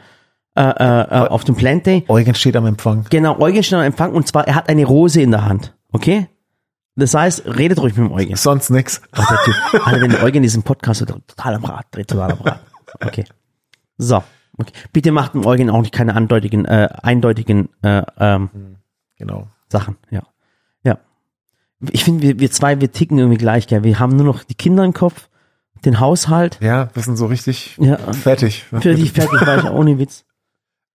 [0.55, 2.05] äh, äh, äh, auf dem Plant Day.
[2.07, 3.05] Eugen steht am Empfang.
[3.09, 6.27] Genau, Eugen steht am Empfang und zwar, er hat eine Rose in der Hand, okay?
[6.95, 8.35] Das heißt, redet ruhig mit dem Eugen.
[8.35, 9.01] Sonst nix.
[9.17, 9.77] Oh.
[9.85, 12.59] Alter, wenn der Eugen diesen Podcast hört, total am Rad, dreht total am Rad.
[13.01, 13.23] Okay.
[13.97, 14.23] So.
[14.57, 14.73] Okay.
[14.91, 18.49] Bitte macht dem Eugen auch nicht keine andeutigen, äh, eindeutigen äh, ähm,
[19.17, 19.47] Genau.
[19.71, 19.95] Sachen.
[20.09, 20.23] Ja.
[21.91, 23.83] Ich finde, wir, wir zwei, wir ticken irgendwie gleich, gell?
[23.83, 25.29] Wir haben nur noch die Kinder im Kopf,
[25.85, 26.57] den Haushalt.
[26.61, 27.97] Ja, wir sind so richtig Ja.
[28.13, 28.65] fertig.
[28.69, 30.25] Für die fertig war ich ohne Witz.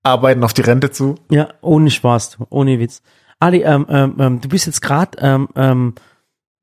[0.02, 1.14] Arbeiten auf die Rente zu.
[1.30, 3.00] Ja, ohne Spaß, ohne Witz.
[3.40, 5.94] Ali, ähm, ähm, ähm, du bist jetzt gerade, ähm, ähm,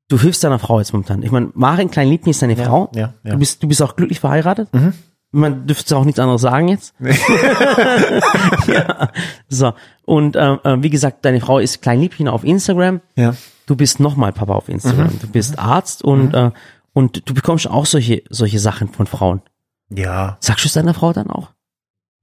[0.08, 1.22] du hilfst deiner Frau jetzt momentan.
[1.24, 2.90] Ich meine, Marin Klein Liebling ist deine Frau.
[2.94, 3.32] ja, ja.
[3.32, 4.72] Du bist, du bist auch glücklich verheiratet.
[4.72, 4.92] Mhm.
[5.32, 6.94] Man dürfte auch nichts anderes sagen jetzt.
[8.68, 9.08] ja.
[9.48, 9.72] So.
[10.04, 13.00] Und ähm, ähm, wie gesagt, deine Frau ist Klein Liebchen auf Instagram.
[13.16, 13.34] Ja.
[13.72, 15.06] Du bist nochmal Papa auf Instagram.
[15.14, 15.18] Mhm.
[15.20, 16.50] Du bist Arzt und äh,
[16.92, 19.40] und du bekommst auch solche solche Sachen von Frauen.
[19.88, 20.36] Ja.
[20.40, 21.48] Sagst du es deiner Frau dann auch?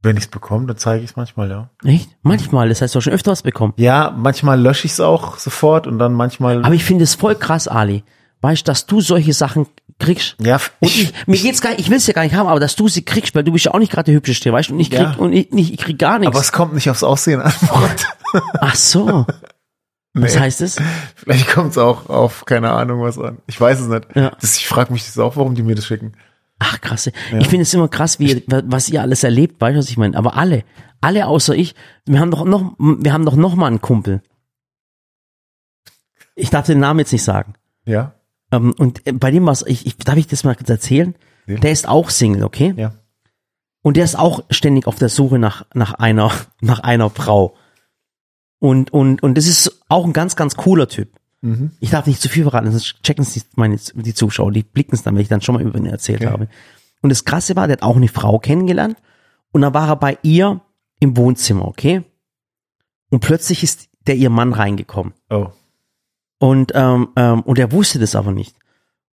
[0.03, 1.69] Wenn ich es bekomme, dann zeige ich es manchmal, ja.
[1.83, 2.09] Echt?
[2.21, 2.69] Manchmal.
[2.69, 3.73] Das heißt, du hast schon öfter was bekommen.
[3.77, 6.63] Ja, manchmal lösche ich es auch sofort und dann manchmal.
[6.63, 8.03] Aber ich finde es voll krass, Ali.
[8.41, 9.65] Weißt du, dass du solche Sachen
[9.97, 10.35] kriegst?
[10.39, 12.59] ja, Und ich, mir geht's gar nicht, ich will es ja gar nicht haben, aber
[12.61, 14.75] dass du sie kriegst, weil du bist ja auch nicht gerade der hübscheste, weißt du?
[14.75, 15.15] Und ich krieg, Ja.
[15.17, 16.39] und ich, nicht, ich krieg gar aber nichts.
[16.39, 17.51] es kommt nicht aufs Aussehen an.
[18.61, 19.25] Ach so.
[20.21, 20.41] Was Nee.
[20.41, 20.77] heißt es?
[21.15, 23.37] Vielleicht kommt es auch auf keine Ahnung was an.
[23.47, 24.07] Ich weiß es nicht.
[24.15, 24.31] Ja.
[24.39, 26.13] Das, ich frage mich das auch, warum die mir das schicken.
[26.59, 27.07] Ach krass.
[27.07, 30.17] Ich finde es immer krass, wie was ihr alles erlebt, weißt du, was ich meine?
[30.17, 30.63] Aber alle,
[30.99, 31.73] alle außer ich,
[32.05, 34.21] wir haben doch noch, wir haben doch noch mal einen Kumpel.
[36.35, 37.53] Ich darf den Namen jetzt nicht sagen.
[37.85, 38.13] Ja.
[38.51, 41.15] Ähm, und äh, bei dem was, ich, ich darf ich das mal kurz erzählen?
[41.47, 41.57] Ja.
[41.57, 42.73] Der ist auch Single, okay?
[42.77, 42.93] Ja.
[43.81, 47.55] Und der ist auch ständig auf der Suche nach, nach einer, nach einer Frau.
[48.59, 51.09] Und, und, und das ist auch ein ganz, ganz cooler Typ.
[51.41, 51.71] Mhm.
[51.79, 54.95] Ich darf nicht zu viel verraten, sonst checken es die, meine, die Zuschauer, die blicken
[54.95, 56.31] es dann, wenn ich dann schon mal über ihn erzählt Okay.
[56.31, 56.47] habe.
[57.01, 58.97] Und das Krasse war, der hat auch eine Frau kennengelernt
[59.51, 60.59] und dann war er bei ihr
[60.99, 62.03] im Wohnzimmer, okay?
[63.09, 65.13] Und plötzlich ist der ihr Mann reingekommen.
[65.29, 65.47] Oh.
[66.39, 68.57] Und, ähm, ähm, und er wusste das aber nicht.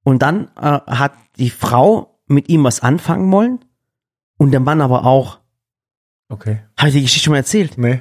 [0.04, 3.64] Und dann äh, hat die Frau mit ihm was anfangen wollen
[4.38, 5.38] und der Mann aber auch.
[6.28, 6.60] Okay.
[6.76, 7.78] Habe ich die Geschichte schon mal erzählt?
[7.78, 8.00] Nee.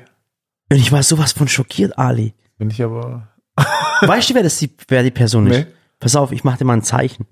[0.71, 2.34] Und ich war sowas von schockiert, Ali.
[2.57, 3.27] Bin ich aber.
[4.01, 5.57] Weißt du, wer, das die, wer die Person ist?
[5.57, 5.67] Nee.
[5.99, 7.25] Pass auf, ich mach dir mal ein Zeichen.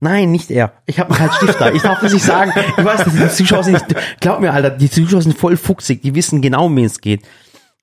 [0.00, 0.72] Nein, nicht er.
[0.86, 1.70] Ich habe einen Stift da.
[1.70, 2.52] Ich darf das nicht sagen.
[2.76, 6.02] Ich weiß, die Zuschauer sind nicht, glaub mir, Alter, die Zuschauer sind voll fuchsig.
[6.02, 7.24] Die wissen genau, um wen es geht.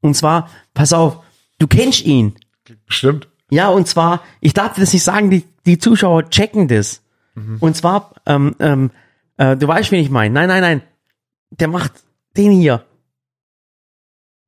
[0.01, 1.23] Und zwar, pass auf,
[1.57, 2.35] du kennst ihn.
[2.87, 3.29] Stimmt.
[3.49, 7.01] Ja, und zwar, ich darf das nicht sagen, die, die Zuschauer checken das.
[7.61, 8.91] Und zwar, ähm, ähm,
[9.37, 10.33] äh, du weißt, wen ich meine.
[10.33, 10.81] Nein, nein, nein.
[11.59, 11.91] Der macht
[12.37, 12.85] den hier.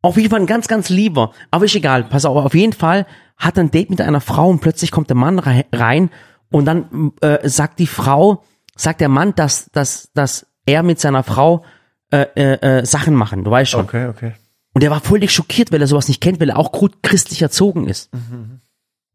[0.02, 1.32] Auf jeden Fall ein ganz, ganz lieber.
[1.52, 2.04] Aber ist egal.
[2.04, 3.06] Pass auf, auf jeden Fall
[3.38, 6.10] hat er ein Date mit einer Frau und plötzlich kommt der Mann rei- rein
[6.52, 8.44] und dann äh, sagt die Frau,
[8.76, 11.64] sagt der Mann, dass, dass, dass er mit seiner Frau
[12.12, 13.44] äh, äh, äh, Sachen machen.
[13.44, 13.86] Du weißt schon.
[13.86, 14.34] Okay, okay.
[14.74, 17.42] Und er war völlig schockiert, weil er sowas nicht kennt, weil er auch gut christlich
[17.42, 18.10] erzogen ist.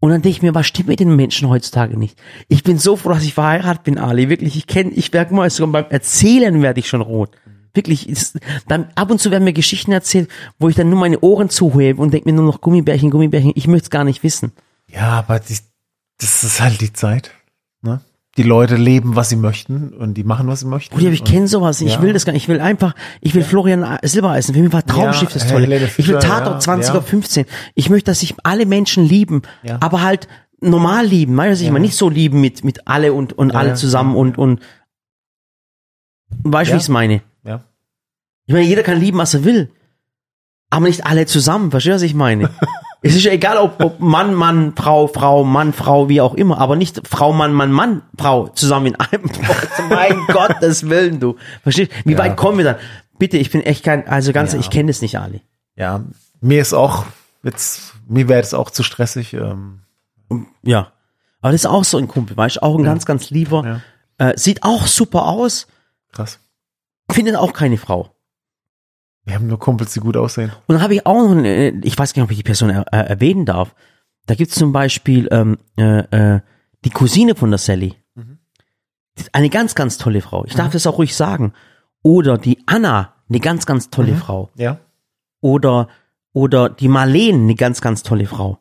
[0.01, 2.19] Und dann denke ich mir, was stimmt mit den Menschen heutzutage nicht?
[2.49, 4.29] Ich bin so froh, dass ich verheiratet bin, Ali.
[4.31, 7.37] Wirklich, ich kenne, ich merke mal, sogar beim Erzählen werde ich schon rot.
[7.75, 8.35] Wirklich, es,
[8.69, 10.29] dann ab und zu werden mir Geschichten erzählt,
[10.59, 13.53] wo ich dann nur meine Ohren zuhebe und denke mir nur noch Gummibärchen, Gummibärchen.
[13.55, 14.53] Ich möchte es gar nicht wissen.
[14.89, 15.57] Ja, aber die,
[16.19, 17.31] das ist halt die Zeit.
[17.83, 18.01] Ne?
[18.37, 20.95] Die Leute leben, was sie möchten und die machen, was sie möchten.
[20.95, 21.81] Bruder, ich kenne sowas.
[21.81, 22.03] Ich Ja.
[22.03, 22.43] will das gar nicht.
[22.45, 24.55] Ich will einfach, ich will Florian Silbereisen.
[24.55, 25.65] Für mich war Traumschiff das Ja, Tolle.
[25.67, 27.01] Helene Ich will Fischer, Tatort ja, 20 ja.
[27.01, 27.47] 15.
[27.75, 29.79] Ich möchte, dass sich alle Menschen lieben, Ja.
[29.81, 30.29] aber halt
[30.61, 31.37] normal lieben.
[31.37, 31.85] Weißt du, was ich meine?
[31.85, 34.61] Nicht so lieben mit, mit alle und, und alle ja, zusammen ja, und, und,
[36.45, 36.77] weißt du, Ja.
[36.77, 37.23] wie ich es meine?
[38.51, 38.57] Ja.
[38.59, 39.71] Ich meine, jeder kann lieben, was er will.
[40.71, 41.71] Aber nicht alle zusammen.
[41.71, 42.51] Verstehst du, was ich meine?
[43.03, 46.59] es ist ja egal, ob, ob Mann, Mann, Frau, Frau, Mann, Frau, wie auch immer.
[46.59, 49.69] Aber nicht Frau, Mann, Mann, Mann, Frau zusammen in einem Wort.
[49.89, 51.37] mein Gottes Willen, du.
[51.63, 51.97] Verstehst du?
[52.09, 52.19] Wie Ja.
[52.19, 52.77] weit kommen wir dann?
[53.19, 54.59] Bitte, ich bin echt kein, also ganz, Ja.
[54.61, 55.43] ich kenne das nicht, Ali.
[55.77, 56.05] Ja,
[56.41, 57.05] mir ist auch
[57.43, 59.33] jetzt, mir wäre es auch zu stressig.
[59.35, 59.81] Ähm,
[60.63, 60.93] Ja.
[61.43, 62.63] Aber das ist auch so ein Kumpel, weißt du?
[62.63, 63.81] Auch ein ganz, ganz lieber.
[64.19, 65.67] Äh, sieht auch super aus,
[66.13, 66.39] krass.
[67.11, 68.15] findet auch keine Frau.
[69.25, 70.51] Wir haben nur Kumpels, die gut aussehen.
[70.67, 72.71] Und dann habe ich auch noch, eine, ich weiß gar nicht, ob ich die Person
[72.71, 73.75] er, äh, erwähnen darf.
[74.27, 76.41] Da gibt's zum Beispiel ähm, äh, äh,
[76.85, 77.95] die Cousine von der Sally.
[79.33, 80.45] Eine ganz, ganz tolle Frau.
[80.47, 81.53] Ich darf das auch ruhig sagen.
[82.03, 84.51] Oder die Anna, eine ganz, ganz tolle Frau.
[84.55, 84.79] Ja.
[85.41, 85.89] Oder,
[86.33, 88.59] oder die Marleen, eine ganz, ganz tolle Frau.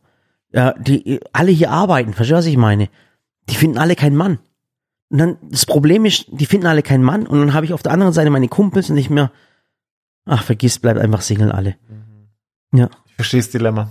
[0.51, 2.89] Ja, die alle hier arbeiten, verstehst du, was ich meine?
[3.49, 4.39] Die finden alle keinen Mann.
[5.09, 7.83] Und dann, das Problem ist, die finden alle keinen Mann und dann habe ich auf
[7.83, 9.31] der anderen Seite meine Kumpels und ich mir,
[10.25, 11.75] ach, vergiss, bleibt einfach Single alle.
[12.73, 12.89] Ja.
[13.07, 13.89] Ich verstehe das Dilemma.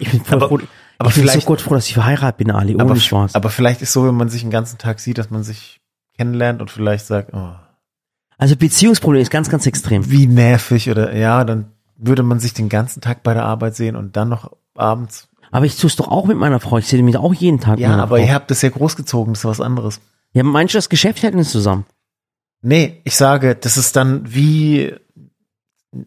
[0.00, 0.58] Ich bin voll Aber- froh,
[0.98, 3.34] aber ich bin so Gott froh, dass ich verheiratet bin, Ali, ohne Aber, Spaß.
[3.34, 5.80] aber vielleicht ist so, wenn man sich den ganzen Tag sieht, dass man sich
[6.16, 7.52] kennenlernt und vielleicht sagt, oh,
[8.36, 10.10] Also Beziehungsproblem ist ganz, ganz extrem.
[10.10, 13.96] wie nervig oder ja, dann würde man sich den ganzen Tag bei der Arbeit sehen
[13.96, 15.28] und dann noch abends.
[15.50, 16.78] Aber ich tue es doch auch mit meiner Frau.
[16.78, 18.24] Ich sehe mich auch jeden Tag Ja, aber Frau.
[18.26, 20.00] ihr habt das ja großgezogen, das ist was anderes.
[20.32, 21.86] Ja, meinst du, das Geschäft hält uns zusammen?
[22.60, 24.94] Nee, ich sage, das ist dann wie,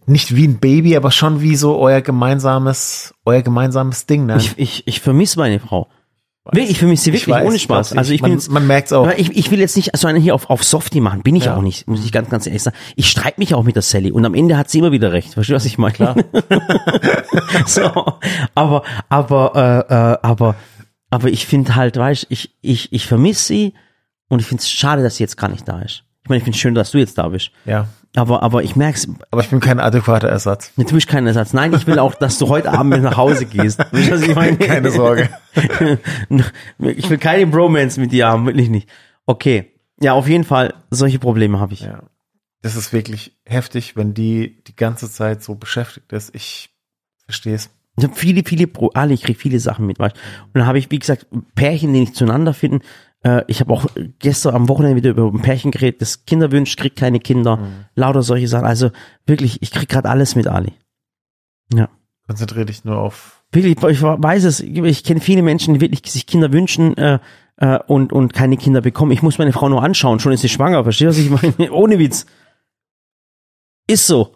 [0.05, 4.37] nicht wie ein Baby, aber schon wie so euer gemeinsames, euer gemeinsames Ding, ne?
[4.37, 5.89] Ich, ich, ich vermisse meine Frau.
[6.45, 7.93] Wirklich, ich vermisse sie wirklich, weiß, ohne Spaß.
[7.93, 9.11] Also ich man, bin jetzt, man merkt's auch.
[9.15, 11.21] ich, ich will jetzt nicht so einen hier auf, auf Softie machen.
[11.21, 11.55] Bin ich Ja.
[11.55, 12.75] auch nicht, muss ich ganz, ganz ehrlich sagen.
[12.95, 15.33] Ich streite mich auch mit der Sally und am Ende hat sie immer wieder recht.
[15.35, 15.93] Verstehst du, was ich meine?
[15.93, 16.15] Klar.
[17.67, 18.15] so,
[18.55, 20.55] aber, aber, äh, äh, aber,
[21.11, 23.73] aber ich finde halt, weißt, ich, ich, ich vermisse sie
[24.27, 26.03] und ich finde es schade, dass sie jetzt gar nicht da ist.
[26.23, 27.51] Ich meine, ich finde es schön, dass du jetzt da bist.
[27.65, 27.87] Ja.
[28.15, 30.73] Aber, aber ich merk's, Aber ich bin kein adäquater Ersatz.
[30.75, 31.53] Jetzt ich keinen Ersatz.
[31.53, 33.79] Nein, ich will auch, dass du heute Abend mit nach Hause gehst.
[33.91, 34.57] Weißt was ich meine?
[34.57, 35.29] Keine Sorge.
[36.79, 38.89] Ich will keine Bromance mit dir haben, wirklich nicht.
[39.25, 39.71] Okay.
[40.01, 41.81] Ja, auf jeden Fall, solche Probleme habe ich.
[41.81, 42.03] Ja.
[42.61, 46.33] Das ist wirklich heftig, wenn die die ganze Zeit so beschäftigt ist.
[46.35, 46.69] Ich
[47.25, 47.69] verstehe es.
[47.97, 50.15] Ich habe viele, viele, Pro alle, ich kriege viele Sachen mit, weißt.
[50.15, 52.81] Und dann habe ich, wie gesagt, Pärchen, die nicht zueinander finden.
[53.23, 53.85] Äh, ich habe auch
[54.19, 57.59] gestern am Wochenende wieder über ein Pärchen geredet, das Kinder wünscht, kriegt keine Kinder.
[57.95, 58.65] Lauter solche Sachen.
[58.65, 58.91] Also
[59.25, 60.73] wirklich, ich krieg gerade alles mit, Ali.
[61.73, 61.89] Ja.
[62.27, 63.43] Konzentriere dich nur auf.
[63.51, 67.19] Wirklich, ich weiß es, ich kenne viele Menschen, die wirklich sich Kinder wünschen äh,
[67.57, 69.11] äh, und, und keine Kinder bekommen.
[69.11, 71.71] Ich muss meine Frau nur anschauen, schon ist sie schwanger, verstehst du, was ich meine?
[71.73, 72.25] Ohne Witz.
[73.87, 74.35] Ist so.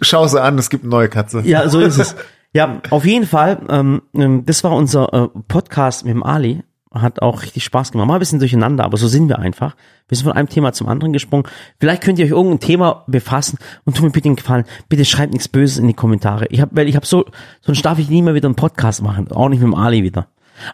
[0.00, 1.42] Schau sie an, es gibt eine neue Katze.
[1.44, 2.16] ja, so ist es.
[2.54, 6.62] Ja, auf jeden Fall, ähm, ähm, das war unser äh, Podcast mit dem Ali.
[6.94, 8.06] Hat auch richtig Spaß gemacht.
[8.06, 9.76] Mal ein bisschen durcheinander, aber so sind wir einfach.
[10.08, 11.46] Wir sind von einem Thema zum anderen gesprungen.
[11.80, 15.32] Vielleicht könnt ihr euch irgendein Thema befassen und tut mir bitte den Gefallen, bitte schreibt
[15.32, 16.46] nichts Böses in die Kommentare.
[16.50, 17.24] Ich habe, weil ich habe so,
[17.62, 20.26] sonst darf ich nie mehr wieder einen Podcast machen, auch nicht mit dem Ali wieder.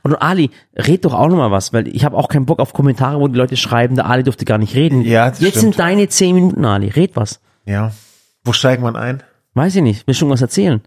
[0.03, 2.73] Und Ali, red doch auch noch mal was, weil ich habe auch keinen Bock auf
[2.73, 5.03] Kommentare, wo die Leute schreiben, der Ali durfte gar nicht reden.
[5.03, 5.75] Ja, das Jetzt stimmt.
[5.75, 6.89] sind deine zehn Minuten, Ali.
[6.89, 7.41] Red was.
[7.65, 7.93] Ja.
[8.45, 9.23] Wo steigt man ein?
[9.55, 10.07] Weiß ich nicht.
[10.07, 10.81] Willst du irgendwas erzählen?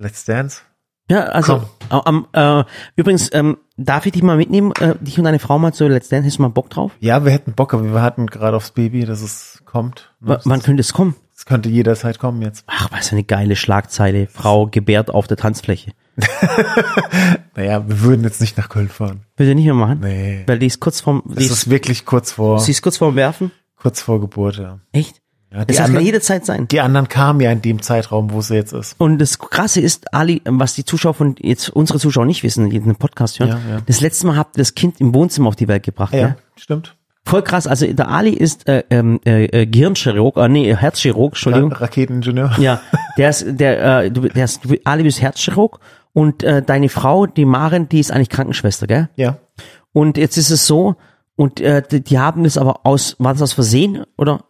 [0.00, 0.62] Let's Dance?
[1.10, 2.64] Ja, also am, äh,
[2.96, 6.08] übrigens, ähm, darf ich dich mal mitnehmen, äh, dich und deine Frau mal zu Let's
[6.08, 6.26] Dance?
[6.26, 6.92] Hast du mal Bock drauf?
[7.00, 10.14] Ja, wir hätten Bock, aber wir hatten gerade aufs Baby, dass es kommt.
[10.20, 11.16] W wann könnte es kommen?
[11.36, 12.64] Es könnte jederzeit kommen jetzt.
[12.66, 14.26] Ach, was für eine geile Schlagzeile.
[14.28, 15.92] Frau gebärt auf der Tanzfläche.
[17.56, 19.24] Naja, wir würden jetzt nicht nach Köln fahren.
[19.38, 20.00] Ihr nicht mehr machen?
[20.00, 20.44] Nee.
[20.46, 22.96] Weil die ist kurz vorm, die Das ist, ist wirklich kurz vor, sie ist kurz
[22.96, 23.50] vorm Werfen?
[23.76, 24.78] kurz vor Geburt, ja.
[24.92, 25.19] Echt?
[25.52, 26.68] Ja Das kann anderen, jederzeit sein.
[26.68, 28.94] die anderen kamen ja in dem Zeitraum, wo sie jetzt ist.
[28.98, 32.80] Und das Krasse ist, Ali, was die Zuschauer von jetzt unsere Zuschauer nicht wissen, die
[32.80, 33.80] den Podcast hören, Ja, ja.
[33.86, 36.12] das letzte Mal habt ihr das Kind im Wohnzimmer auf die Welt gebracht.
[36.14, 36.36] Ja, Ja?
[36.56, 36.96] stimmt.
[37.26, 37.66] Voll krass.
[37.66, 41.70] Also der Ali ist äh, ähm, äh, äh, Gehirnchirurg, äh, nee, Herzchirurg, Entschuldigung.
[41.72, 42.52] Ra Raketeningenieur.
[42.58, 42.80] Ja,
[43.18, 45.80] der ist, der, äh, du, der ist, du, Ali bist Herzchirurg
[46.12, 49.10] und äh, deine Frau, die Maren, die ist eigentlich Krankenschwester, gell?
[49.16, 49.36] Ja.
[49.92, 50.96] Und jetzt ist es so,
[51.36, 54.44] und äh, die, die haben das aber aus, war das aus Versehen oder?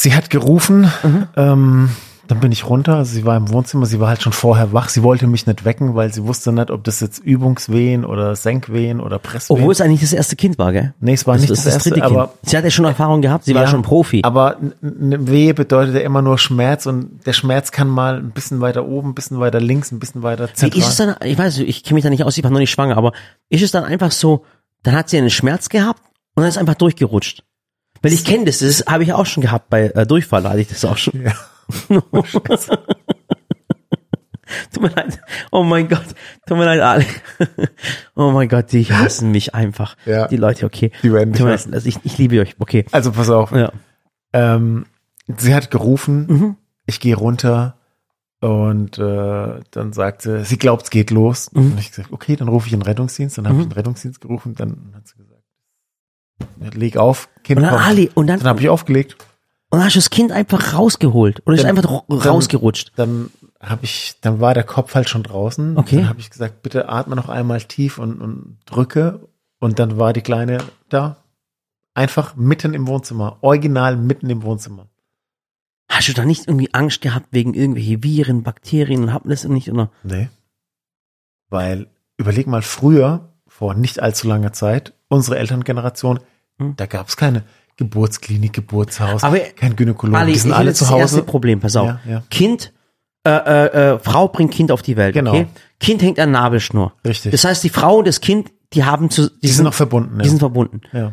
[0.00, 1.26] Sie hat gerufen, Mhm.
[1.36, 1.90] ähm,
[2.28, 3.04] dann bin ich runter.
[3.04, 4.90] Sie war im Wohnzimmer, sie war halt schon vorher wach.
[4.90, 9.00] Sie wollte mich nicht wecken, weil sie wusste nicht, ob das jetzt Übungswehen oder Senkwehen
[9.00, 9.58] oder Presswehen.
[9.58, 10.94] Obwohl es eigentlich das erste Kind war, gell?
[11.00, 12.50] nee, es war nicht das, erste, dritte aber Kind.
[12.50, 14.20] Sie hat ja schon Erfahrung gehabt, sie war Ja, schon Profi.
[14.24, 18.60] Aber eine Wehe bedeutet ja immer nur Schmerz und der Schmerz kann mal ein bisschen
[18.60, 20.80] weiter oben, ein bisschen weiter links, ein bisschen weiter Wie zentral.
[20.82, 22.70] ist es dann, ich weiß, ich kenne mich da nicht aus, ich war noch nicht
[22.70, 23.12] schwanger, aber
[23.48, 24.44] ist es dann einfach so,
[24.84, 26.02] dann hat sie einen Schmerz gehabt
[26.34, 27.42] und dann ist einfach durchgerutscht?
[28.02, 30.68] Weil ich kenne das, das habe ich auch schon gehabt bei äh, Durchfall, hatte ich
[30.68, 31.22] das auch schon.
[31.22, 31.32] Ja.
[34.72, 35.20] Tut mir leid.
[35.50, 36.06] Oh mein Gott.
[36.46, 37.04] Tut mir leid, Ali.
[38.14, 39.96] Oh mein Gott, die hassen mich einfach.
[40.06, 40.26] Ja.
[40.28, 40.90] Die Leute, okay.
[41.02, 41.74] Die werden mir hassen.
[41.74, 42.86] also ich, ich liebe euch, okay.
[42.90, 43.52] Also pass auf.
[43.52, 43.72] Ja.
[44.32, 44.86] Ähm,
[45.36, 46.56] sie hat gerufen, Mhm.
[46.86, 47.76] ich gehe runter
[48.40, 51.50] und äh, dann sagte, sie glaubt, es geht los.
[51.52, 51.72] Mhm.
[51.72, 53.36] Und ich gesagt, okay, dann rufe ich den Rettungsdienst.
[53.36, 54.54] Dann habe ich den Rettungsdienst gerufen.
[54.54, 55.27] Dann hat sie gesagt,
[56.60, 57.86] leg auf, Kind Und dann kommt.
[57.86, 59.14] Ali, und dann, Dann habe ich aufgelegt.
[59.70, 61.42] und dann hast du das Kind einfach rausgeholt.
[61.46, 62.92] Oder ist Dann- einfach ra- dann- rausgerutscht.
[62.96, 63.30] Dann
[63.60, 65.76] habe ich, dann war der Kopf halt schon draußen.
[65.76, 65.96] Okay.
[65.96, 69.28] Dann habe ich gesagt, bitte atme noch einmal tief und, und drücke.
[69.60, 70.58] Und dann war die Kleine
[70.88, 71.16] da.
[71.94, 73.38] Einfach mitten im Wohnzimmer.
[73.40, 74.86] Original mitten im Wohnzimmer.
[75.90, 79.72] Hast du da nicht irgendwie Angst gehabt wegen irgendwelche Viren, Bakterien und haben das nicht,
[79.72, 79.90] oder?
[80.04, 80.28] Nee.
[81.48, 86.20] Weil, überleg mal, früher, vor nicht allzu langer Zeit, unsere Elterngeneration,
[86.76, 87.44] da gab es keine
[87.76, 89.28] Geburtsklinik, Geburtshaus, Hm.
[89.28, 91.22] Aber kein Gynäkologe, Ali, die sind alle zu das erste Hause.
[91.26, 91.86] Problem, pass auf.
[91.86, 92.22] Ja, ja.
[92.30, 92.72] Kind,
[93.24, 95.30] äh, äh, äh, Frau bringt Kind auf die Welt, Genau.
[95.30, 95.46] okay?
[95.78, 96.92] Kind hängt an Nabelschnur.
[97.06, 97.30] Richtig.
[97.32, 100.18] Das heißt, die Frau und das Kind, die haben zu, die, Die sind noch verbunden.
[100.18, 100.28] die Ja.
[100.30, 100.80] sind verbunden.
[100.92, 101.12] ja.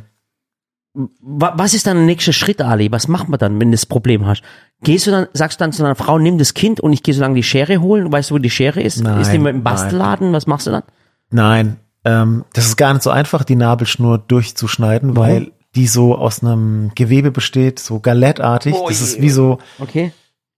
[1.22, 2.89] Wa- Was ist dann der nächste Schritt, Ali?
[2.91, 4.43] Was macht man dann, wenn du das Problem hast?
[4.82, 7.14] Gehst du dann, sagst du dann zu deiner Frau, nimm das Kind und ich gehe
[7.14, 8.12] so lange die Schere holen?
[8.12, 9.02] Weißt du, wo die Schere ist?
[9.04, 9.64] Nein, ist die mit im nein.
[9.64, 10.32] Bastelladen?
[10.32, 10.84] Was machst du dann?
[11.32, 15.28] Nein, ähm, das ist gar nicht so einfach, die Nabelschnur durchzuschneiden, Warum?
[15.30, 18.74] weil die so aus einem Gewebe besteht, so galettartig.
[18.76, 19.06] Oh das je.
[19.08, 20.14] ist wie so, Okay.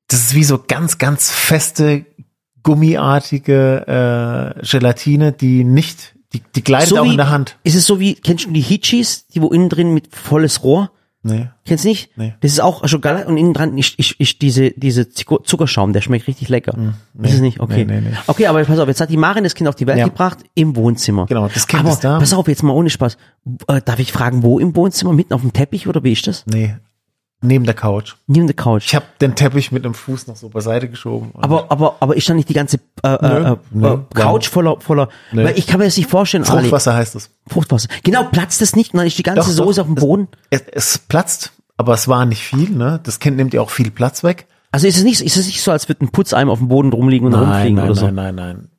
[0.09, 2.05] das ist wie so ganz, ganz feste,
[2.63, 7.57] gummiartige äh, Gelatine, die nicht, die, die gleitet So auch wie- in der Hand.
[7.63, 10.91] Ist es so wie, kennst du die Hitchis, die wo innen drin mit volles Rohr?
[11.23, 11.49] Nee.
[11.65, 12.11] Kennst du nicht?
[12.17, 12.35] Nee.
[12.39, 15.91] Das ist auch schon geil und innen dran ist, ist, ist diese, diese Zucker- Zuckerschaum,
[15.91, 16.93] der schmeckt richtig lecker.
[17.21, 17.59] Ist es nicht?
[17.59, 17.85] Okay.
[17.85, 18.17] Nee, nee, nee.
[18.27, 20.05] Okay, aber pass auf, jetzt hat die Marin das Kind auf die Welt Ja.
[20.05, 21.25] gebracht im Wohnzimmer.
[21.25, 22.19] Genau, das Kind aber ist da.
[22.19, 23.17] pass auf, jetzt mal ohne Spaß.
[23.67, 25.11] Äh, darf ich fragen, wo im Wohnzimmer?
[25.11, 26.45] Mitten auf dem Teppich oder wie ist das?
[26.45, 26.75] Nee.
[27.41, 28.15] Neben der Couch.
[28.25, 28.85] Neben der Couch.
[28.87, 31.31] Ich habe den Teppich mit dem Fuß noch so beiseite geschoben.
[31.35, 34.79] Aber, aber, aber ist da nicht die ganze äh, äh, äh, Nö, äh, Couch voller,
[34.79, 35.43] voller, Nö.
[35.43, 36.61] weil ich kann mir das nicht vorstellen, Ali.
[36.61, 37.29] Fruchtwasser heißt es.
[37.47, 37.89] Fruchtwasser.
[38.03, 39.65] Genau, platzt das nicht und dann ist die ganze Doch, doch.
[39.65, 40.27] Soße auf dem Boden.
[40.49, 42.71] Es, es platzt, aber es war nicht viel.
[42.71, 42.99] Ne?
[43.03, 44.47] Das Kind nimmt ja auch viel Platz weg.
[44.71, 46.91] Also ist es nicht, ist es nicht so, als würde ein Putzeimer auf dem Boden
[46.91, 48.05] rumliegen und rumfliegen nein, oder so?
[48.09, 48.69] nein, nein, nein.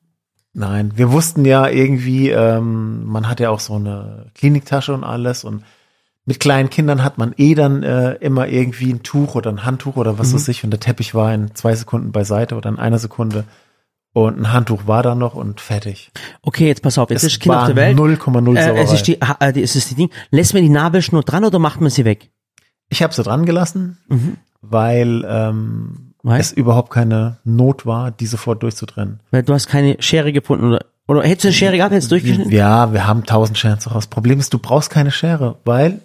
[0.55, 5.45] Nein, wir wussten ja irgendwie, ähm, man hat ja auch so eine Kliniktasche und alles
[5.45, 5.63] und
[6.29, 9.97] mit kleinen Kindern hat man eh dann äh, immer irgendwie ein Tuch oder ein Handtuch
[9.97, 10.19] oder Mhm.
[10.19, 13.45] was weiß ich und der Teppich war in zwei Sekunden beiseite oder in einer Sekunde
[14.13, 16.11] und ein Handtuch war da noch und fertig.
[16.43, 17.97] Okay, jetzt pass auf, jetzt Es ist Kind auf der Welt.
[17.99, 20.11] 0,0 Äh, es ist die, äh, es ist die Ding.
[20.31, 22.31] Lässt man die Nabelschnur dran oder macht man sie weg?
[22.91, 23.99] Ich habe sie dran gelassen,
[24.61, 26.41] weil ähm, Weil?
[26.41, 29.21] es überhaupt keine Not war, die sofort durchzutrennen.
[29.31, 32.17] Weil du hast keine Schere gefunden oder, oder hättest du eine Schere gehabt, hättest du
[32.17, 32.53] durchgeschnitten?
[32.53, 34.09] Ja, wir haben tausend Scheren zu Hause.
[34.09, 36.01] Problem ist, du brauchst keine Schere, weil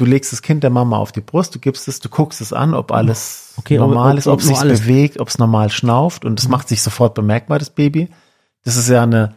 [0.00, 2.52] du legst das Kind der Mama auf die Brust, du gibst es, du guckst es
[2.52, 5.38] an, ob alles Okay, ob- normal ob- ist, ob, ob es sich bewegt, ob es
[5.38, 8.08] normal schnauft und es macht sich sofort bemerkbar, das Baby.
[8.64, 9.34] Das ist ja eine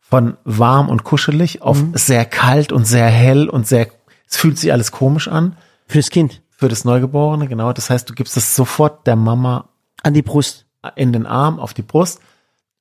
[0.00, 1.92] von warm und kuschelig auf Mhm.
[1.94, 3.88] sehr kalt und sehr hell und sehr,
[4.28, 5.56] es fühlt sich alles komisch an
[5.86, 6.42] Für das Kind.
[6.50, 7.72] für das Neugeborene, genau.
[7.72, 9.68] Das heißt, du gibst es sofort der Mama
[10.02, 10.64] An die Brust.
[10.94, 12.20] in den Arm, auf die Brust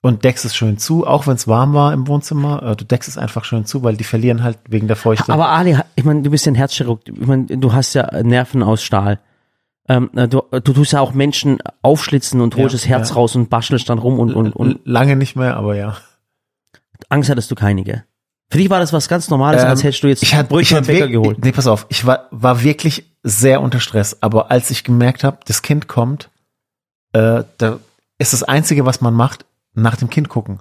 [0.06, 2.62] und deckst es schön zu, auch wenn es warm war im Wohnzimmer.
[2.62, 5.34] äh, Du deckst es einfach schön zu, weil die verlieren halt wegen der Feuchte.
[5.34, 7.02] Aber Ali, ich meine, du bist ja ein Herzchirurg.
[7.08, 9.20] Ich meine, du hast ja Nerven aus Stahl.
[9.90, 13.16] Ähm, äh, du, du tust ja auch Menschen aufschlitzen und holst Ja, das Herz ja.
[13.16, 15.98] raus und baschelst dann rum und, und, und Lange nicht mehr, aber ja.
[17.10, 18.04] Angst hattest du keine, gell?
[18.52, 20.82] Für dich war das was ganz Normales, Ähm, als hättest du jetzt ich hatte, Brötchen
[20.82, 21.44] ich Bäcker geholt.
[21.44, 25.40] Nee, pass auf, ich war, war wirklich sehr unter Stress, aber als ich gemerkt habe,
[25.48, 26.30] das Kind kommt,
[27.14, 27.80] äh, da
[28.20, 29.46] ist das Einzige, was man macht,
[29.76, 30.60] nach dem Kind gucken.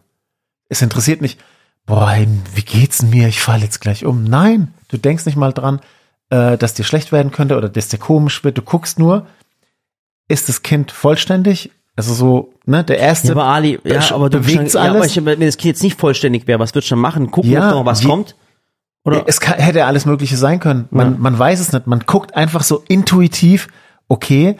[0.68, 1.40] Es interessiert nicht,
[1.86, 2.14] boah,
[2.54, 4.24] wie geht's mir, ich falle jetzt gleich um.
[4.24, 5.80] Nein, du denkst nicht mal dran,
[6.30, 8.58] äh, dass dir schlecht werden könnte oder dass dir komisch wird.
[8.58, 9.26] Du guckst nur,
[10.28, 11.70] ist das Kind vollständig?
[11.96, 13.28] Also so, ne, der erste.
[13.28, 15.16] Ja, aber Ali, ja, aber du bewegt's ja, aber alles?
[15.16, 17.30] ich, wenn das Kind jetzt nicht vollständig wäre, was würdest du dann machen?
[17.30, 18.34] Gucken, Ja, ob noch was wie- kommt?
[19.04, 19.24] Oder?
[19.26, 20.88] Es kann, hätte alles Mögliche sein können.
[20.90, 21.18] Man, Ja.
[21.18, 21.86] man weiß es nicht.
[21.86, 23.68] Man guckt einfach so intuitiv,
[24.08, 24.56] okay,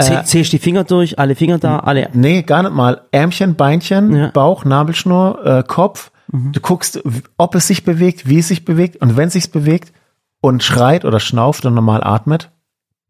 [0.00, 2.08] Zäh- Zählst die Finger durch, alle Finger da, alle.
[2.14, 3.02] nee, gar nicht mal.
[3.12, 4.26] Ärmchen, Beinchen, Ja.
[4.28, 4.32] Mhm.
[4.32, 6.10] Bauch, Nabelschnur, äh, Kopf.
[6.32, 7.00] Du guckst,
[7.36, 8.96] ob es sich bewegt, wie es sich bewegt.
[9.02, 9.92] Und wenn es sich bewegt
[10.40, 12.50] und schreit oder schnauft und normal atmet,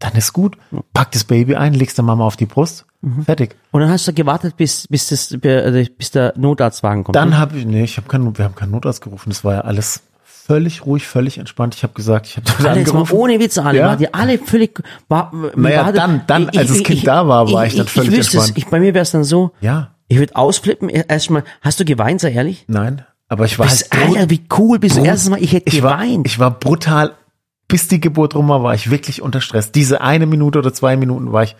[0.00, 0.58] dann ist gut.
[0.92, 2.84] Pack das Baby ein, legst der Mama auf die Brust.
[3.00, 3.22] Mhm.
[3.24, 3.56] Fertig.
[3.70, 7.16] Und dann hast du gewartet, bis, bis das, äh, bis der Notarztwagen kommt.
[7.16, 9.30] Dann habe ich, nee, ich habe keinen, wir haben keinen Notarzt gerufen.
[9.30, 10.02] Das war ja alles
[10.46, 11.74] völlig ruhig, völlig entspannt.
[11.74, 13.14] Ich habe gesagt, ich habe dort alle, jetzt mal angerufen.
[13.20, 13.86] ohne Witze, alle, Ja.
[13.88, 17.66] war die alle völlig, war, Naja, war, dann- dann, als das Kind da war, war
[17.66, 18.58] ich dann völlig ich wüsste es, entspannt.
[18.58, 22.20] ich, Bei mir wäre es dann so, Ja, ich würde ausflippen, erstmal, hast du geweint,
[22.20, 22.64] sei ehrlich?
[22.68, 25.02] nein, aber ich war Bist, halt Alter, wie cool bist du?
[25.04, 26.26] Erstes Mal, ich hätte ich war, geweint.
[26.26, 27.12] ich war brutal,
[27.66, 29.72] bis die Geburt rum war, war ich wirklich unter Stress.
[29.72, 31.56] Diese eine Minute oder zwei Minuten war ich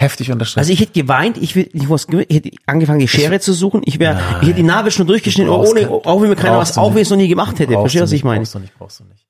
[0.00, 0.62] heftig unter Stress.
[0.62, 3.82] Also ich hätte geweint, ich, will, ich, was, ich hätte angefangen, die Schere zu suchen,
[3.84, 6.58] ich wäre, ich hätte die Nabelschnur durchgeschnitten, Du brauchst ohne, kein- auch wenn mir keiner
[6.58, 7.02] was du auf, nicht.
[7.02, 7.72] es noch nie gemacht hätte.
[7.74, 8.40] Verstehst du, was ich meine?
[8.40, 9.26] Brauchst du nicht, brauchst du nicht.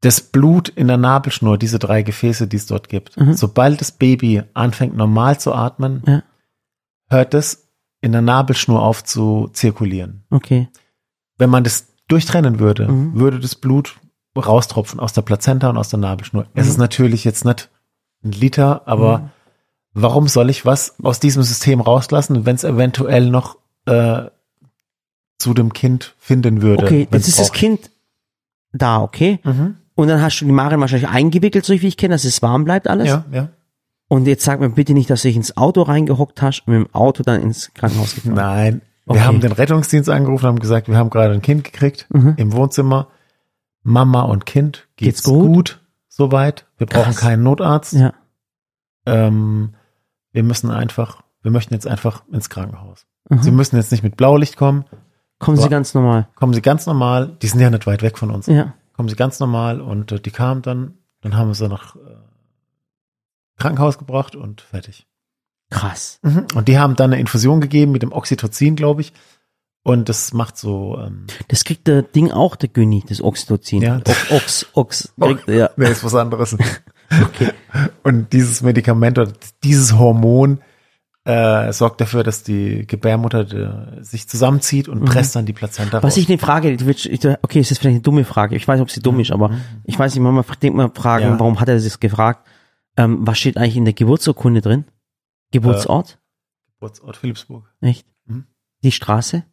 [0.00, 4.42] Das Blut in der Nabelschnur, diese drei Gefäße, die es dort gibt, sobald das Baby
[4.54, 6.12] anfängt normal zu atmen, Mhm.
[6.12, 6.22] Ja.
[7.10, 7.68] hört es
[8.00, 10.24] in der Nabelschnur auf zu zirkulieren.
[10.30, 10.68] Okay.
[11.36, 13.18] Wenn man das durchtrennen würde, Mhm.
[13.18, 13.96] würde das Blut
[14.36, 16.46] raustropfen aus der Plazenta und aus der Nabelschnur.
[16.54, 16.70] Es Mhm.
[16.70, 17.70] ist natürlich jetzt nicht
[18.24, 19.30] ein Liter, aber
[20.02, 24.22] warum soll ich was aus diesem System rauslassen, wenn es eventuell noch äh,
[25.38, 26.84] zu dem Kind finden würde?
[26.84, 27.52] Okay, jetzt ist das?
[27.52, 27.90] Kind
[28.72, 29.40] da, okay?
[29.44, 29.76] Mhm.
[29.94, 32.64] Und dann hast du die Marin wahrscheinlich eingewickelt, so wie ich kenne, dass es warm
[32.64, 33.08] bleibt alles.
[33.08, 33.48] Ja, ja.
[34.08, 36.86] Und jetzt sag mir bitte nicht, dass du dich ins Auto reingehockt hast und mit
[36.86, 38.34] dem Auto dann ins Krankenhaus gefahren.
[38.34, 42.52] Nein, Wir haben den Rettungsdienst angerufen, haben gesagt, wir haben gerade ein Kind gekriegt im
[42.52, 43.08] Wohnzimmer.
[43.82, 45.46] Mama und Kind geht's, Geht's gut?
[45.46, 45.80] gut?
[46.08, 46.66] soweit.
[46.78, 47.16] Wir brauchen Krass.
[47.16, 47.92] keinen Notarzt.
[47.94, 48.12] Ja.
[49.06, 49.74] Ähm,
[50.38, 53.06] wir müssen einfach, wir möchten jetzt einfach ins Krankenhaus.
[53.28, 53.42] Mhm.
[53.42, 54.84] Sie müssen jetzt nicht mit Blaulicht kommen.
[55.40, 56.28] Kommen Sie ganz normal.
[56.36, 57.36] Kommen Sie ganz normal.
[57.42, 58.46] Die sind ja nicht weit weg von uns.
[58.46, 58.74] Ja.
[58.92, 60.94] Kommen Sie ganz normal und äh, die kamen dann.
[61.22, 61.98] Dann haben wir sie nach äh,
[63.56, 65.08] Krankenhaus gebracht und fertig.
[65.70, 66.20] Krass.
[66.22, 69.12] Und die haben dann eine Infusion gegeben mit dem Oxytocin, glaube ich.
[69.82, 73.82] Und das macht so, ähm, Das kriegt der Ding auch, der Günni, das Oxytocin.
[73.82, 74.00] Ja.
[74.30, 75.18] Ox, Ox, Ox.
[75.18, 75.70] Kriegt, ja.
[75.76, 76.56] nee, ist was anderes.
[77.10, 77.52] Okay.
[78.02, 79.32] Und dieses Medikament oder
[79.64, 80.60] dieses Hormon
[81.24, 86.02] äh, sorgt dafür, dass die Gebärmutter äh, sich zusammenzieht und presst dann die Plazenta Mhm.
[86.02, 86.22] Was raus.
[86.22, 86.72] ich eine Frage,
[87.42, 88.56] okay, es ist vielleicht eine dumme Frage.
[88.56, 89.50] Ich weiß ob sie dumm ist, aber
[89.84, 91.38] ich weiß nicht, manchmal denkt man fragen, Ja.
[91.40, 92.46] warum hat er das gefragt?
[92.96, 94.84] Ähm, was steht eigentlich in der Geburtsurkunde drin?
[95.52, 96.18] Geburtsort?
[96.74, 97.64] Geburtsort Philipsburg.
[97.80, 98.06] Echt?
[98.26, 98.44] Mhm.
[98.82, 99.44] Die Straße?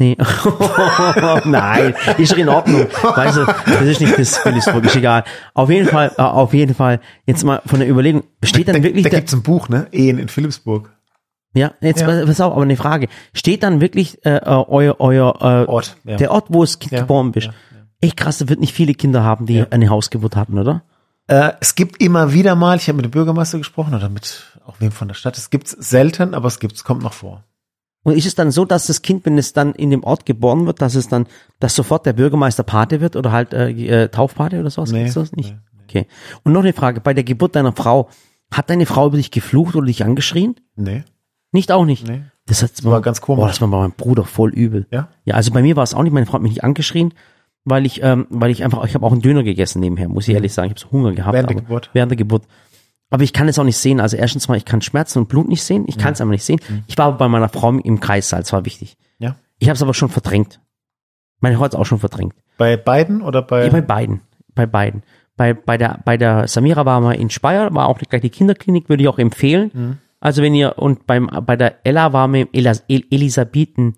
[0.00, 0.16] Nee.
[1.44, 2.86] Nein, ist doch in Ordnung.
[3.02, 5.24] Weißt du, das ist nicht das Philipsburg, ist egal.
[5.54, 8.82] Auf jeden Fall, äh, auf jeden Fall, jetzt mal von der Überlegung, besteht dann Da,
[8.82, 9.88] wirklich da der, gibt's ein Buch, ne?
[9.92, 10.90] Ehen in Philipsburg.
[11.54, 12.24] ja, jetzt Ja.
[12.24, 13.08] pass auf, aber eine Frage.
[13.34, 16.16] Steht dann wirklich äh, äh, euer, euer äh, Ort, ja.
[16.16, 17.48] der Ort, wo das Kind Ja, geboren bist?
[17.48, 17.52] ja,
[18.00, 19.66] Echt krass, da wird nicht viele Kinder haben, die Ja.
[19.70, 20.82] eine Hausgeburt hatten, oder?
[21.26, 24.76] Äh, es gibt immer wieder mal, ich habe mit dem Bürgermeister gesprochen oder mit auch
[24.80, 25.36] wem von der Stadt.
[25.36, 27.44] Es gibt's selten, aber es gibt's, kommt noch vor.
[28.02, 30.66] Und ist es dann so, dass das Kind, wenn es dann in dem Ort geboren
[30.66, 31.26] wird, dass es dann,
[31.58, 34.90] dass sofort der Bürgermeister Pate wird oder halt äh, äh, Taufpate oder sowas?
[34.90, 35.52] Nee, das nicht?
[35.52, 36.06] nee, Okay.
[36.44, 38.08] Und noch eine Frage, bei der Geburt deiner Frau,
[38.52, 40.56] hat deine Frau über dich geflucht oder dich angeschrien?
[40.76, 41.04] Nee,
[41.52, 42.08] Nicht auch nicht?
[42.08, 42.22] nee.
[42.46, 43.40] Das, hat, war ganz komisch.
[43.40, 44.86] Boah, das war bei meinem Bruder voll übel.
[44.90, 45.08] Ja?
[45.24, 47.14] Ja, also bei mir war es auch nicht, meine Frau hat mich nicht angeschrien,
[47.64, 50.34] weil ich, ähm, weil ich einfach, ich habe auch einen Döner gegessen nebenher, muss ich
[50.34, 50.66] ehrlich sagen.
[50.66, 51.32] Ich habe so Hunger gehabt.
[51.32, 51.36] Mhm.
[51.36, 51.90] Während der Geburt?
[51.92, 52.44] Während der Geburt.
[53.10, 54.00] Aber ich kann es auch nicht sehen.
[54.00, 55.84] Also erstens mal, ich kann Schmerzen und Blut nicht sehen.
[55.88, 56.60] Ich kann es einfach nicht sehen.
[56.86, 58.96] Ich war aber bei meiner Frau im Kreissaal, das war wichtig.
[59.18, 59.36] Ja.
[59.58, 60.60] Ich habe es aber schon verdrängt.
[61.40, 62.34] Meine Frau hat es auch schon verdrängt.
[62.56, 63.64] Bei beiden oder bei?
[63.64, 64.20] Ja, bei beiden.
[64.54, 65.02] Bei beiden.
[65.36, 68.88] Bei, bei, der, bei der Samira waren wir in Speyer, war auch gleich die Kinderklinik,
[68.88, 69.70] würde ich auch empfehlen.
[69.72, 69.98] Mhm.
[70.20, 73.96] Also wenn ihr, und beim, bei der Ella waren wir im Elas, El, Elisabethen,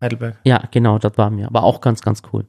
[0.00, 0.38] Heidelberg.
[0.44, 1.46] ja, genau, dort waren wir.
[1.46, 2.46] Aber auch ganz, ganz cool.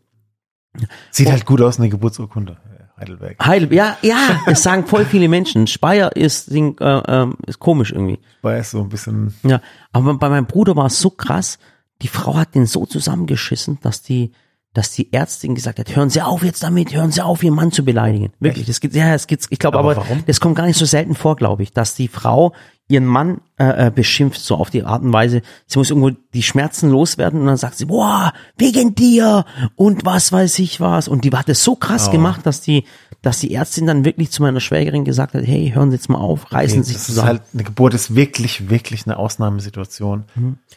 [1.10, 2.58] Sieht halt gut aus, eine Geburtsurkunde.
[3.00, 3.38] Heidelberg.
[3.43, 5.68] Heil, ja, ja, das sagen voll viele Menschen.
[5.68, 8.20] Speyer ist, Ding, äh, ähm, ist komisch irgendwie.
[8.41, 9.34] Weiß so ein bisschen.
[9.43, 11.60] Ja, aber bei meinem Bruder war es so krass,
[12.02, 14.32] die Frau hat den so zusammengeschissen, dass die,
[14.80, 17.71] dass die Ärztin gesagt hat, hören Sie auf jetzt damit, hören Sie auf, Ihren Mann
[17.73, 18.32] zu beleidigen.
[18.39, 20.23] Wirklich, das geht, ja, es geht, ich glaube, Aber aber, warum?
[20.25, 22.53] das kommt gar nicht so selten vor, glaube ich, dass die Frau
[22.88, 26.41] ihren Mann äh, äh, beschimpft, so auf die Art und Weise, sie muss irgendwo die
[26.41, 31.07] Schmerzen loswerden und dann sagt sie, boah, wegen dir und was weiß ich was.
[31.07, 32.11] Und die hat es so krass Oh.
[32.11, 32.86] gemacht, dass die,
[33.21, 36.17] dass die Ärztin dann wirklich zu meiner Schwägerin gesagt hat, hey, hören Sie jetzt mal
[36.17, 37.27] auf, reißen Nee, Sie sich ist zusammen.
[37.27, 40.23] halt, eine Geburt ist wirklich, wirklich eine Ausnahmesituation.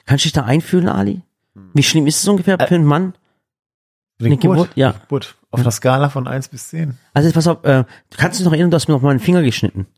[0.05, 1.23] Kannst du dich da einfühlen, Ali?
[1.75, 3.15] Wie schlimm ist es ungefähr Äh, für einen Mann?
[4.27, 4.93] Eine Geburt, ja.
[4.93, 5.37] Geburt.
[5.51, 6.99] Auf einer Skala von eins bis zehn.
[7.13, 9.21] Also pass auf, äh, du kannst dich noch erinnern, du hast mir noch mal einen
[9.21, 9.87] Finger geschnitten.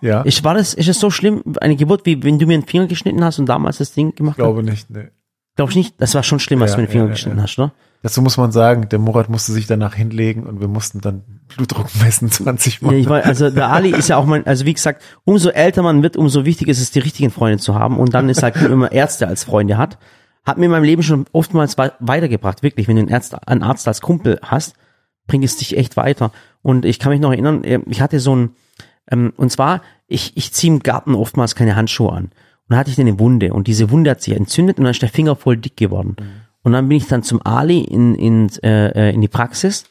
[0.00, 0.24] Ja.
[0.24, 2.88] Ich, war das, ist es so schlimm, eine Geburt, wie wenn du mir einen Finger
[2.88, 4.42] geschnitten hast und damals das Ding gemacht hast?
[4.42, 4.90] glaube nicht.
[4.90, 5.10] Nee.
[5.54, 5.94] Glaub ich nicht.
[5.98, 7.44] Das war schon schlimm, als Ja, du mir den Finger ja, ja, geschnitten ja.
[7.44, 7.72] hast, oder?
[8.02, 11.22] Dazu muss man sagen, der Murat musste sich danach hinlegen und wir mussten dann
[11.54, 12.94] Blutdruck messen 20 Mal.
[12.94, 15.82] Ja, ich war, also der Ali ist ja auch mein, also wie gesagt, umso älter
[15.82, 17.98] man wird, umso wichtiger ist es, die richtigen Freunde zu haben.
[17.98, 19.98] Und dann ist halt gut, wenn man Ärzte als Freunde hat.
[20.44, 22.88] Hat mir in meinem Leben schon oftmals wei- weitergebracht, wirklich.
[22.88, 24.74] Wenn du einen Arzt, einen Arzt als Kumpel hast,
[25.26, 26.32] bringt es dich echt weiter.
[26.62, 28.50] Und ich kann mich noch erinnern, äh, ich hatte so ein,
[29.10, 32.24] ähm, und zwar, ich, ich ziehe im Garten oftmals keine Handschuhe an.
[32.24, 32.32] Und
[32.70, 35.08] dann hatte ich eine Wunde und diese Wunde hat sich entzündet und dann ist der
[35.08, 36.16] Finger voll dick geworden.
[36.62, 39.84] Und dann bin ich dann zum Ali in, in, äh, äh, in die Praxis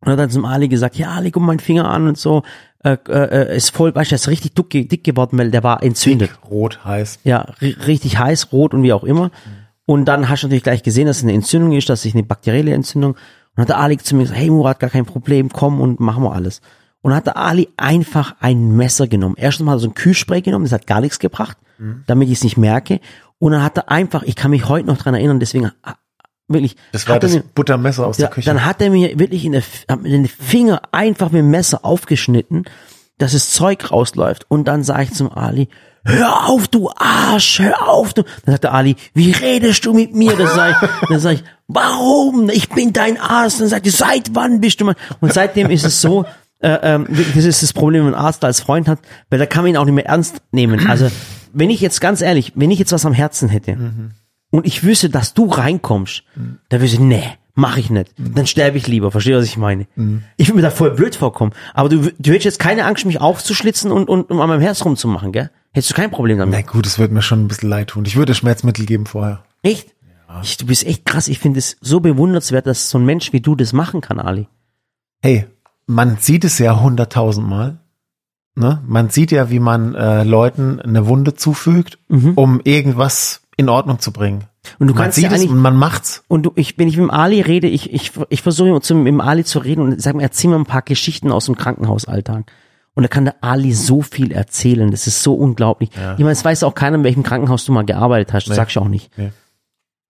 [0.00, 2.42] und hat dann zum Ali gesagt, ja, Ali, guck mal meinen Finger an und so,
[2.84, 6.30] äh, äh, ist voll, weißt du, ist richtig dick, dick geworden, weil der war entzündet.
[6.50, 7.20] Rot, heiß.
[7.24, 9.30] Ja, ri- richtig heiß, rot und wie auch immer.
[9.86, 12.22] Und dann hast du natürlich gleich gesehen, dass es eine Entzündung ist, dass sich eine
[12.22, 13.16] bakterielle Entzündung.
[13.54, 16.22] Und hat der Ali zu mir gesagt, hey Murat, gar kein Problem, komm und machen
[16.22, 16.60] wir alles.
[17.02, 19.34] Und dann hat der Ali einfach ein Messer genommen.
[19.36, 21.58] Erstens mal so ein Kühlspray genommen, das hat gar nichts gebracht,
[22.06, 23.00] damit ich es nicht merke.
[23.38, 25.94] Und dann hat er einfach, ich kann mich heute noch dran erinnern, deswegen ah,
[26.46, 26.76] wirklich.
[26.92, 28.46] Das war das mir- Buttermesser aus ja, der Küche.
[28.46, 32.64] dann hat er mir wirklich in der, den Finger einfach mit dem Messer aufgeschnitten,
[33.18, 34.46] dass das Zeug rausläuft.
[34.48, 35.68] Und dann sage ich zum Ali,
[36.04, 38.22] hör auf, du Arsch, hör auf, du.
[38.44, 40.36] Dann sagt der Ali, wie redest du mit mir?
[40.36, 42.50] Dann sage ich, dann sag ich, warum?
[42.50, 43.60] Ich bin dein Arzt.
[43.60, 44.96] Dann sagt er, seit wann bist du mein?
[45.20, 46.24] Und seitdem ist es so,
[46.60, 49.00] äh, ähm, das ist das Problem, wenn ein Arzt als Freund hat,
[49.30, 50.86] weil da kann man ihn auch nicht mehr ernst nehmen.
[50.86, 51.10] Also,
[51.52, 53.76] wenn ich jetzt ganz ehrlich, wenn ich jetzt was am Herzen hätte,
[54.50, 56.24] und ich wüsste, dass du reinkommst,
[56.68, 57.24] da würde ich, nee,
[57.54, 58.12] Mach ich nicht.
[58.16, 59.10] Dann sterbe ich lieber.
[59.10, 59.86] Verstehst du, was ich meine?
[60.36, 61.52] Ich will mir da voll blöd vorkommen.
[61.74, 64.84] Aber du, du hättest jetzt keine Angst, mich aufzuschlitzen und, und um an meinem Herz
[64.84, 65.50] rumzumachen, gell?
[65.72, 66.54] Hättest du kein Problem damit.
[66.54, 68.04] Na gut, es wird mir schon ein bisschen leid tun.
[68.06, 69.44] Ich würde Schmerzmittel geben vorher.
[69.62, 69.94] Echt?
[70.42, 71.28] Ich, du bist echt krass.
[71.28, 74.48] Ich finde es so bewundernswert, dass so ein Mensch wie du das machen kann, Ali.
[75.20, 75.46] Hey,
[75.86, 77.78] man sieht es ja hunderttausendmal.
[78.54, 78.82] Ne?
[78.86, 81.98] Man sieht ja, wie man äh, Leuten eine Wunde zufügt,
[82.34, 84.44] um irgendwas in Ordnung zu bringen.
[84.78, 86.22] Und du man kannst sieht ja es und man macht's.
[86.28, 89.20] und du, ich, wenn ich mit dem Ali rede, ich, ich, ich versuche mit dem
[89.20, 92.50] Ali zu reden und sag mir, erzähl mir ein paar Geschichten aus dem Krankenhausalltag.
[92.94, 94.90] Und da kann der Ali so viel erzählen.
[94.90, 95.90] Das ist so unglaublich.
[95.94, 98.44] Ich meine, es weiß auch keiner, in welchem Krankenhaus du mal gearbeitet hast.
[98.44, 98.56] Das Nee.
[98.56, 99.10] sagst du auch nicht.
[99.16, 99.32] Nee.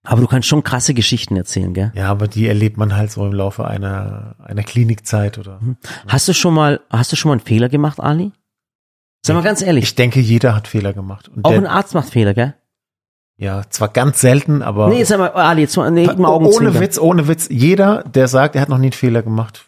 [0.05, 1.93] Aber du kannst schon krasse Geschichten erzählen, gell?
[1.95, 5.61] Ja, aber die erlebt man halt so im Laufe einer, einer Klinikzeit oder.
[6.09, 8.33] Hast du schon mal, hast du schon mal einen Fehler gemacht, Ali?
[9.25, 9.85] Sag mal ganz ehrlich.
[9.85, 11.29] Ich denke, jeder hat Fehler gemacht.
[11.29, 12.53] Und auch der, ein Arzt macht Fehler, gell?
[13.37, 16.79] Ja, zwar ganz selten, aber Nee, sag mal, Ali, jetzt mal, nee, mal ohne.
[16.79, 19.65] Witz, ohne Witz, jeder, der sagt, er hat noch nie einen Fehler gemacht,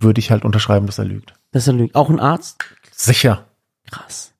[0.00, 1.32] würde ich halt unterschreiben, dass er lügt.
[1.52, 1.94] Das ist ein Lüge.
[1.94, 2.56] Auch ein Arzt?
[2.92, 3.44] Sicher.
[3.90, 4.32] Krass.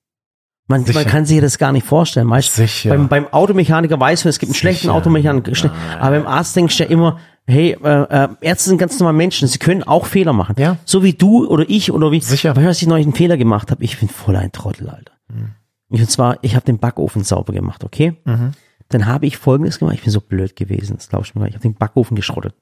[0.69, 1.05] Man, man Sicher.
[1.05, 2.27] kann sich das gar nicht vorstellen.
[2.27, 2.91] Meist Sicher.
[2.91, 4.95] beim, beim Automechaniker weiß man, es gibt einen schlechten Sicher.
[4.95, 5.53] Automechaniker.
[5.53, 9.17] schle- Aber beim Arzt denkst du ja immer, hey, äh, äh, Ärzte sind ganz normale
[9.17, 10.57] Menschen, sie können auch Fehler machen.
[10.59, 10.77] Ja.
[10.85, 12.21] So wie du oder ich oder wie.
[12.21, 12.53] Sicher.
[12.55, 13.85] Du, was ich neulich einen Fehler gemacht habe?
[13.85, 15.13] Ich bin voll ein Trottel, Alter.
[15.33, 15.51] Hm.
[15.89, 18.17] Und zwar, ich habe den Backofen sauber gemacht, okay?
[18.25, 18.53] Mhm.
[18.89, 21.47] Dann habe ich folgendes gemacht, ich bin so blöd gewesen, das glaubst du mir gar
[21.47, 21.55] nicht.
[21.57, 22.55] Ich habe den Backofen geschrottet.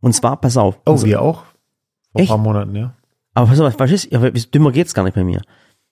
[0.00, 0.78] Und zwar, pass auf.
[0.86, 1.44] Oh, Also- wir auch?
[2.12, 2.30] Vor Echt?
[2.30, 2.94] ein paar Monaten, ja.
[3.34, 5.40] aber pass auf, was ist, ja, dümmer geht's gar nicht bei mir.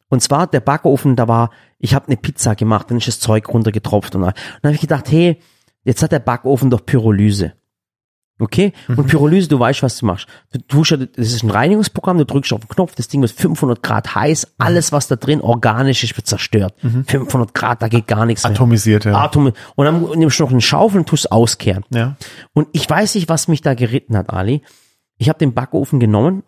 [0.08, 3.48] Und zwar der Backofen, da war, ich habe eine Pizza gemacht, dann ist das Zeug
[3.48, 4.30] runtergetropft und, all.
[4.30, 5.38] und dann habe ich gedacht, hey,
[5.84, 7.52] jetzt hat der Backofen doch Pyrolyse.
[8.40, 8.72] Okay?
[8.88, 10.26] Und Pyrolyse, du weißt, was du machst.
[10.52, 13.82] Du tust das ist ein Reinigungsprogramm, du drückst auf den Knopf, das Ding wird 500
[13.82, 16.74] Grad heiß, alles, was da drin organisch ist, wird zerstört.
[17.06, 18.52] 500 Grad, da geht gar nichts mehr.
[18.52, 19.14] Atomisiert, ja.
[19.14, 19.52] Atom.
[19.76, 21.84] Und dann nimmst du noch eine Schaufel und tust auskehren.
[21.90, 22.16] ja.
[22.52, 24.62] Und ich weiß nicht, was mich da geritten hat, Ali.
[25.18, 26.42] Ich habe den Backofen genommen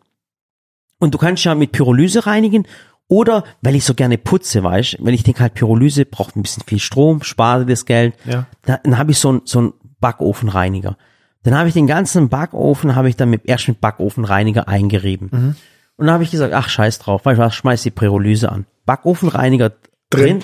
[0.99, 2.66] und du kannst ja mit Pyrolyse reinigen
[3.09, 6.62] oder, weil ich so gerne putze, weißt, weil ich denke halt, Pyrolyse braucht ein bisschen
[6.66, 8.14] viel Strom, spare das Geld.
[8.24, 8.47] Ja.
[8.62, 10.97] Da, dann habe ich so einen so einen Backofenreiniger.
[11.43, 15.28] Dann habe ich den ganzen Backofen, habe ich dann mit, erst mit Backofenreiniger eingerieben.
[15.32, 15.57] Mhm.
[15.97, 18.66] Und dann habe ich gesagt, ach scheiß drauf, du was, schmeiß die Pyrolyse an.
[18.86, 19.70] Backofenreiniger
[20.11, 20.43] drin, Drin.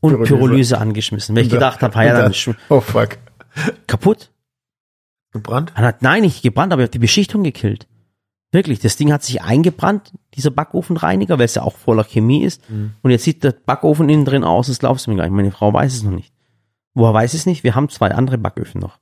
[0.00, 0.34] und Pyrolyse.
[0.36, 1.36] Pyrolyse, angeschmissen.
[1.36, 3.18] Weil ich gedacht habe, ja, dann ist schon Oh, fuck.
[3.86, 4.30] kaputt.
[5.32, 5.74] Gebrannt?
[5.74, 7.86] Hat, nein, nicht gebrannt, aber er hat die Beschichtung gekillt.
[8.50, 12.62] Wirklich, das Ding hat sich eingebrannt, dieser Backofenreiniger, weil es ja auch voller Chemie ist.
[13.02, 15.34] Und jetzt sieht der Backofen innen drin aus, das glaubst du mir gar nicht.
[15.34, 16.32] Meine Frau weiß es noch nicht.
[16.94, 17.62] Woher weiß es nicht?
[17.62, 18.98] Wir haben zwei andere Backöfen noch.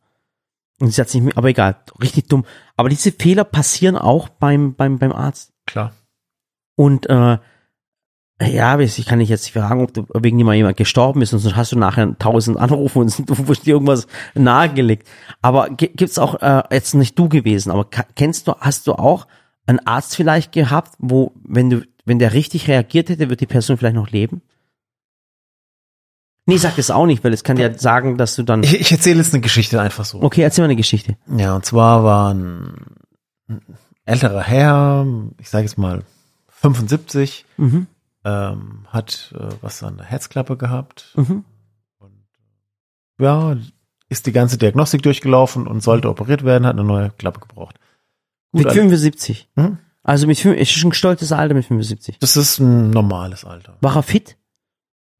[0.81, 2.45] Und sie hat sich, aber egal, richtig dumm.
[2.77, 5.53] Aber diese Fehler passieren auch beim, beim, beim Arzt.
[5.67, 5.93] Klar.
[6.77, 7.39] Und äh,
[8.43, 11.73] ja, ich kann nicht jetzt fragen, ob wegen jemand jemand gestorben ist und sonst hast
[11.73, 15.09] du nachher tausend Anrufe und du wirst dir irgendwas nahegelegt.
[15.41, 19.27] Aber gi- gibt's auch äh, jetzt nicht du gewesen, aber kennst du, hast du auch
[19.67, 23.79] einen Arzt vielleicht gehabt, wo wenn du wenn der richtig reagiert hätte, wird die Person
[23.79, 24.43] vielleicht noch leben?
[26.47, 28.93] Nee, sag das auch nicht, weil es kann ja sagen, dass du dann Ich, ich
[28.93, 30.23] erzähle jetzt eine Geschichte einfach so.
[30.23, 31.17] Okay, erzähl mal eine Geschichte.
[31.37, 32.77] Ja, und zwar war ein
[34.05, 35.05] älterer Herr,
[35.41, 36.05] ich sage jetzt mal
[36.49, 37.87] 75, Mhm.
[38.25, 41.13] ähm, hat äh, was an der Herzklappe gehabt.
[41.17, 41.45] Mhm.
[43.19, 43.57] Ja,
[44.09, 47.79] ist die ganze Diagnostik durchgelaufen und sollte operiert werden, hat eine neue Klappe gebraucht.
[48.53, 49.49] Gut, Mit also- 75.
[49.57, 49.79] Mhm.
[50.05, 52.19] Also mit fünf, ist schon ein stolzes Alter mit 75.
[52.21, 53.77] das ist ein normales Alter.
[53.81, 54.37] War er fit?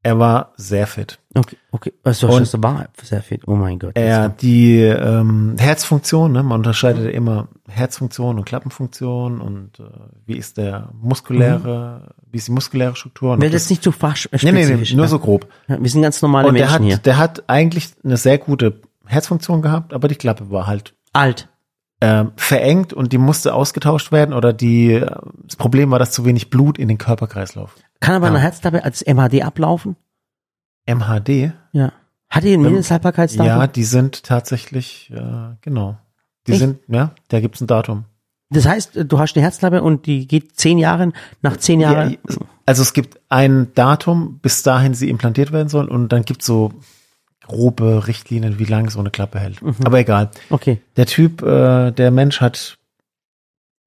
[0.03, 1.19] Er war sehr fit.
[1.35, 1.93] Okay, okay.
[2.03, 3.41] Also Und- das war sehr fit.
[3.47, 3.91] Oh mein Gott.
[3.95, 9.83] Er, die ähm, Herzfunktion, ne, man unterscheidet ja immer Herzfunktion und Klappenfunktion und äh,
[10.25, 13.33] wie ist der muskuläre, wie ist die muskuläre Struktur?
[13.33, 15.47] und ob das nicht so fach nee, nee, nee, nur so grob.
[15.67, 16.97] Wir sind ganz normale Und der Menschen hat, hier.
[16.97, 21.49] der hat eigentlich eine sehr gute Herzfunktion gehabt, aber die Klappe war halt Alt.
[22.01, 26.23] ähm, verengt und die musste ausgetauscht werden oder die, äh, das Problem war, dass zu
[26.25, 27.75] wenig Blut in den Körperkreislauf.
[27.99, 28.33] Kann aber Ja.
[28.33, 29.95] eine Herzklappe als MHD ablaufen?
[30.85, 31.91] MHD, Ja.
[32.29, 33.47] Hat die ein Mindesthaltbarkeitsdatum?
[33.47, 35.97] ja, die sind tatsächlich, äh, genau.
[36.45, 36.59] Die Echt?
[36.59, 38.03] sind, ja, da gibt's ein Datum.
[38.49, 42.11] Das heißt, du hast eine Herzklappe und die geht zehn Jahre, nach zehn Jahren.
[42.11, 42.17] Ja,
[42.65, 46.73] also es gibt ein Datum, bis dahin sie implantiert werden soll und dann gibt's so
[47.45, 49.61] grobe Richtlinien, wie lange so eine Klappe hält.
[49.61, 49.75] Mhm.
[49.85, 50.29] Aber egal.
[50.49, 50.81] Okay.
[50.97, 52.77] Der Typ, äh, der Mensch hat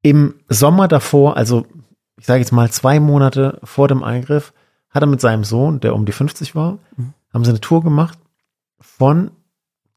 [0.03, 1.67] im Sommer davor, also
[2.21, 4.53] ich sage jetzt mal zwei Monate vor dem Eingriff,
[4.91, 7.15] hat er mit seinem Sohn, der um die 50 war, Mhm.
[7.33, 8.19] haben sie eine Tour gemacht
[8.79, 9.31] von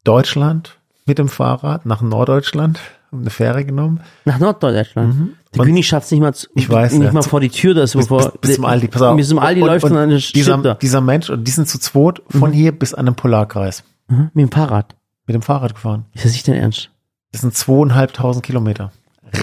[0.04, 2.80] Deutschland mit dem Fahrrad nach Norddeutschland,
[3.12, 4.00] haben eine Fähre genommen.
[4.26, 5.14] Nach Norddeutschland.
[5.16, 5.34] Mhm.
[5.54, 7.12] Der Und- Güni schafft nicht mal, zu, Ich weiß, nicht ja.
[7.12, 9.16] mal vor die Tür, das bis, bevor, bis, bis zum Aldi, pass auf.
[9.18, 10.76] Bis zum Aldi Und- läuft und und dann dieser, er.
[10.76, 14.44] dieser Mensch, und die sind zu zweit von hier bis an den Polarkreis Mhm, Mit
[14.48, 14.96] dem Fahrrad.
[15.28, 16.06] mit dem Fahrrad gefahren.
[16.14, 16.90] Ist das nicht dein Ernst?
[17.32, 18.92] Das sind zweieinhalbtausend Kilometer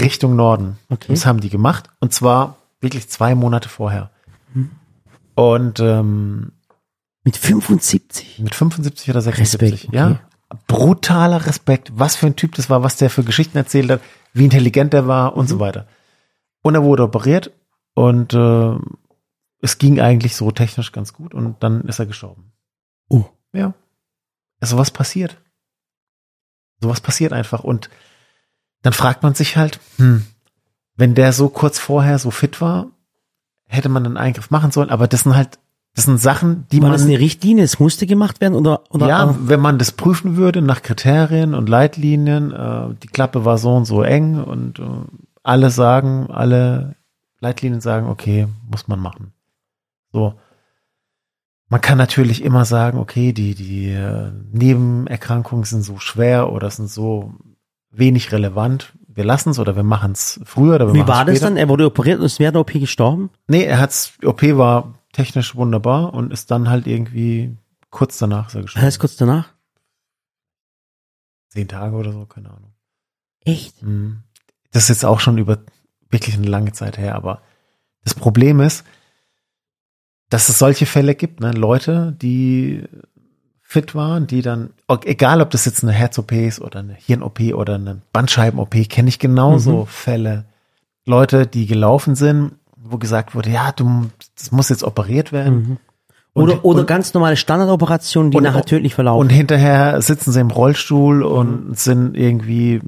[0.01, 0.76] Richtung Norden.
[0.91, 1.07] Okay.
[1.09, 4.11] Das haben die gemacht und zwar wirklich zwei Monate vorher.
[5.35, 6.53] Und ähm,
[7.24, 8.39] Mit 75.
[8.41, 9.97] mit 75 oder 76, Respekt, okay.
[9.97, 10.20] ja.
[10.66, 14.01] Brutaler Respekt, was für ein Typ das war, was der für Geschichten erzählt hat,
[14.33, 15.61] wie intelligent er war und so Mhm.
[15.61, 15.87] weiter.
[16.62, 17.53] Und er wurde operiert
[17.95, 18.74] und äh,
[19.62, 22.53] es ging eigentlich so technisch ganz gut und dann ist er gestorben.
[23.09, 23.24] Oh.
[23.53, 23.74] Ja.
[24.61, 25.37] Also was passiert?
[26.81, 27.89] Sowas passiert einfach und
[28.83, 30.26] dann fragt man sich halt, hm,
[31.01, 32.88] wenn der so kurz vorher so fit war,
[33.66, 35.59] hätte man einen Eingriff machen sollen, aber das sind halt,
[35.94, 37.64] das sind Sachen, die War man das eine Richtlinie?
[37.64, 38.82] Es musste gemacht werden oder?
[38.90, 43.57] oder ja, wenn man das prüfen würde nach Kriterien und Leitlinien, äh, die Klappe war
[43.57, 44.82] so und so eng und äh,
[45.42, 46.96] alle sagen, alle
[47.40, 49.32] Leitlinien sagen, okay, muss man machen.
[50.12, 50.34] So.
[51.70, 56.90] Man kann natürlich immer sagen, okay, die, die äh, Nebenerkrankungen sind so schwer oder sind
[56.90, 57.32] so
[57.90, 58.92] wenig relevant.
[59.13, 61.47] Wir lassen es oder wir machen es früher oder wir Wie war das später.
[61.47, 61.57] dann?
[61.57, 63.31] Er wurde operiert und ist während der OP gestorben?
[63.49, 67.57] Nee, er hat's, OP war technisch wunderbar und ist dann halt irgendwie
[67.91, 68.87] kurz danach ist er gestorben.
[68.87, 69.53] Heißt kurz danach?
[71.49, 72.73] Zehn Tage oder so, keine Ahnung.
[73.45, 73.83] Echt?
[73.83, 74.23] Mhm.
[74.71, 75.59] Das ist jetzt auch schon über
[76.11, 77.43] wirklich eine lange Zeit her, aber
[78.05, 78.85] das Problem ist,
[80.29, 81.51] dass es solche Fälle gibt, ne?
[81.51, 82.85] Leute, die
[83.71, 84.71] fit waren, die dann,
[85.05, 89.21] egal ob das jetzt eine Herz-OP ist oder eine Hirn-OP oder eine Bandscheiben-OP, kenne ich
[89.21, 89.87] genauso Mhm.
[89.87, 90.45] Fälle.
[91.07, 95.55] Leute, die gelaufen sind, wo gesagt wurde, ja, du, das muss jetzt operiert werden.
[95.55, 95.77] Mhm.
[96.33, 99.21] Und- Oder, oder und- ganz normale Standardoperationen, die und- nachher tödlich verlaufen.
[99.21, 102.81] Und hinterher sitzen sie im Rollstuhl und sind irgendwie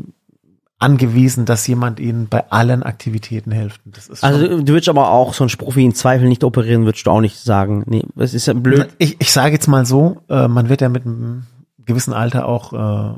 [0.83, 3.81] angewiesen, dass jemand ihnen bei allen Aktivitäten hilft.
[3.87, 6.45] Und Das ist also du, würdest aber auch so einen Spruch wie in Zweifel nicht
[6.45, 7.85] operieren, würdest du auch nicht sagen.
[7.87, 8.89] Nee, das ist ja blöd.
[8.99, 11.45] ich, ich sage jetzt mal so, äh, man wird ja mit einem
[11.79, 13.15] gewissen Alter auch äh,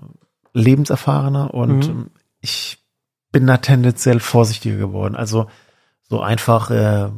[0.53, 2.07] lebenserfahrener und Mhm.
[2.41, 2.79] ich
[3.33, 5.17] bin da tendenziell vorsichtiger geworden.
[5.17, 5.47] Also
[6.09, 7.09] so einfach äh,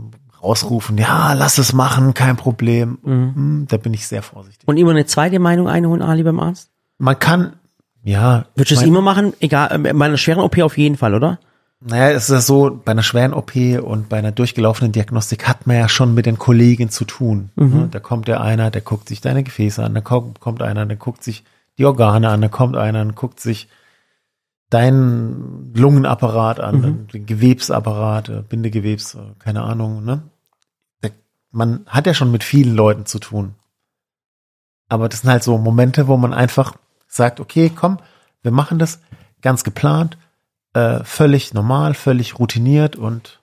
[0.43, 2.99] rausrufen, ja, lass es machen, kein Problem.
[3.05, 4.67] Hm, Da bin ich sehr vorsichtig.
[4.67, 6.71] Und immer eine zweite Meinung einholen, Ali, beim Arzt?
[6.99, 7.55] Man kann,
[8.07, 9.33] ja, Würdest du es mein- immer machen?
[9.41, 11.39] Egal, äh, bei einer schweren OP auf jeden Fall, oder?
[11.81, 15.67] Naja, es ist ja so, bei einer schweren OP und bei einer durchgelaufenen Diagnostik hat
[15.67, 17.51] man ja schon mit den Kollegen zu tun.
[17.57, 17.89] Ne?
[17.91, 21.23] Da kommt ja einer, der guckt sich deine Gefäße an, da kommt, einer, der guckt
[21.23, 21.45] sich
[21.79, 23.69] die Organe an, da kommt einer und guckt sich
[24.71, 30.23] deinen Lungenapparat an, den Gewebsapparat, äh, Bindegewebs, äh, keine Ahnung, ne?
[31.03, 31.11] Der,
[31.53, 33.55] man hat ja schon mit vielen Leuten zu tun.
[34.89, 36.75] Aber das sind halt so Momente, wo man einfach
[37.17, 37.99] sagt, okay, komm,
[38.43, 39.01] wir machen das.
[39.43, 40.17] Ganz geplant,
[40.73, 43.41] äh, völlig normal, völlig routiniert und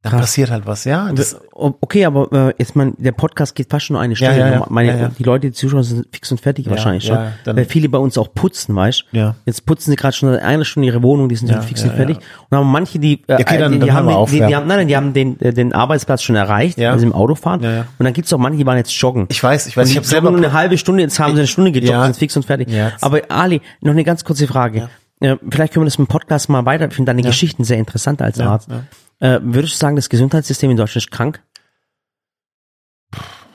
[0.00, 0.20] dann Krass.
[0.20, 1.10] passiert halt was, ja.
[1.12, 4.38] Das, Okay, aber äh, jetzt mein, der Podcast geht fast schon nur eine Stunde.
[4.38, 4.66] ja, ja.
[4.68, 5.10] Meine, Ja, ja.
[5.18, 7.56] Die Leute, die Zuschauer sind fix und fertig Ja, wahrscheinlich ja, schon.
[7.56, 9.34] weil viele bei uns auch putzen, weißt ja.
[9.44, 11.82] Jetzt putzen sie gerade schon seit einer Stunde ihre Wohnung, die sind Ja, schon fix
[11.82, 12.18] ja, und fertig.
[12.18, 12.22] ja.
[12.48, 14.46] Und haben manche, die, äh, okay, dann- die, haben, auf, die, ja.
[14.46, 16.92] die haben, nein, nein, die haben den, äh, den Arbeitsplatz schon erreicht, Ja.
[16.92, 17.60] also im Autofahren.
[17.64, 17.80] Ja, ja.
[17.98, 19.26] Und dann gibt's auch manche, die waren jetzt joggen.
[19.30, 21.48] Ich weiß, ich weiß, ich habe selber nur eine halbe Stunde, jetzt haben sie eine
[21.48, 22.04] Stunde gejoggt, Ja.
[22.04, 22.70] sind fix und fertig.
[22.70, 22.92] Ja.
[23.00, 24.88] Aber Ali, noch eine ganz kurze Frage.
[25.20, 28.22] Äh, vielleicht können wir das im Podcast mal weiter, ich finde deine Geschichten sehr interessant
[28.22, 28.68] als Ja, Arzt.
[28.70, 28.84] ja.
[29.20, 31.42] Äh, würdest du sagen, das Gesundheitssystem in Deutschland ist krank?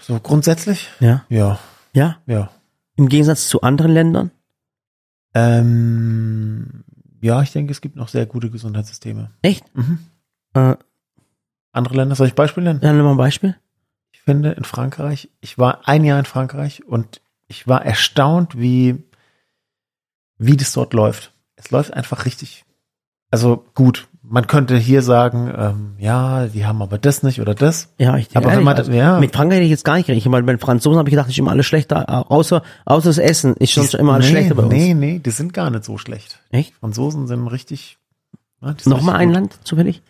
[0.01, 1.23] so grundsätzlich, Ja.
[1.29, 1.59] ja,
[1.93, 2.17] Ja?
[2.25, 2.49] ja.
[2.97, 4.31] Im Gegensatz zu anderen Ländern?
[5.33, 6.83] Ähm,
[7.21, 9.31] ja, ich denke, es gibt noch sehr gute Gesundheitssysteme.
[9.41, 9.63] Echt?
[9.75, 9.99] Mhm.
[10.53, 10.75] Äh,
[11.71, 12.81] Andere Länder, soll ich Beispiel nennen?
[12.83, 13.55] ja, nimm mal ein Beispiel.
[14.11, 19.03] Ich finde in Frankreich, ich war ein Jahr in Frankreich und ich war erstaunt, wie,
[20.37, 21.32] wie das dort läuft.
[21.63, 22.65] Es läuft einfach richtig.
[23.31, 27.89] Also gut, man könnte hier sagen, ähm, ja, die haben aber das nicht oder das.
[27.97, 29.19] Ja, ich Aber wenn ehrlich, man- also, ja.
[29.19, 31.29] mit Frankreich hätte ich jetzt gar nicht gerechnet, weil bei den Franzosen habe ich gedacht,
[31.29, 34.63] ist immer alles schlechter, außer, außer das Essen ist sonst immer alles nee, schlechter bei
[34.63, 34.73] uns.
[34.73, 36.39] Nee, nee, die sind gar nicht so schlecht.
[36.51, 36.73] Echt?
[36.75, 37.97] Franzosen sind richtig.
[38.61, 39.35] Ja, sind Nochmal ein gut.
[39.35, 40.01] Land zufällig?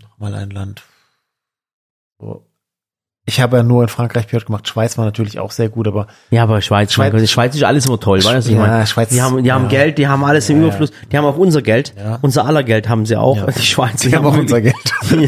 [0.00, 0.82] Nochmal ein Land.
[2.20, 2.46] So.
[3.26, 4.68] Ich habe ja nur in Frankreich gehört gemacht.
[4.68, 7.86] Schweiz war natürlich auch sehr gut, aber Ja, aber Schweiz, Schweiz- Schweiz, Schweiz ist alles
[7.86, 8.52] immer toll, weißt du?
[8.52, 9.68] Ja, meine, Schweiz- die haben, die haben ja.
[9.70, 10.68] Geld, die haben alles im Ja, ja.
[10.68, 12.18] Überfluss, die haben auch unser Geld, Ja.
[12.20, 13.46] unser aller Geld haben sie auch, Ja.
[13.46, 14.02] die Schweiz.
[14.02, 14.74] die haben auch unser Geld.
[15.10, 15.26] die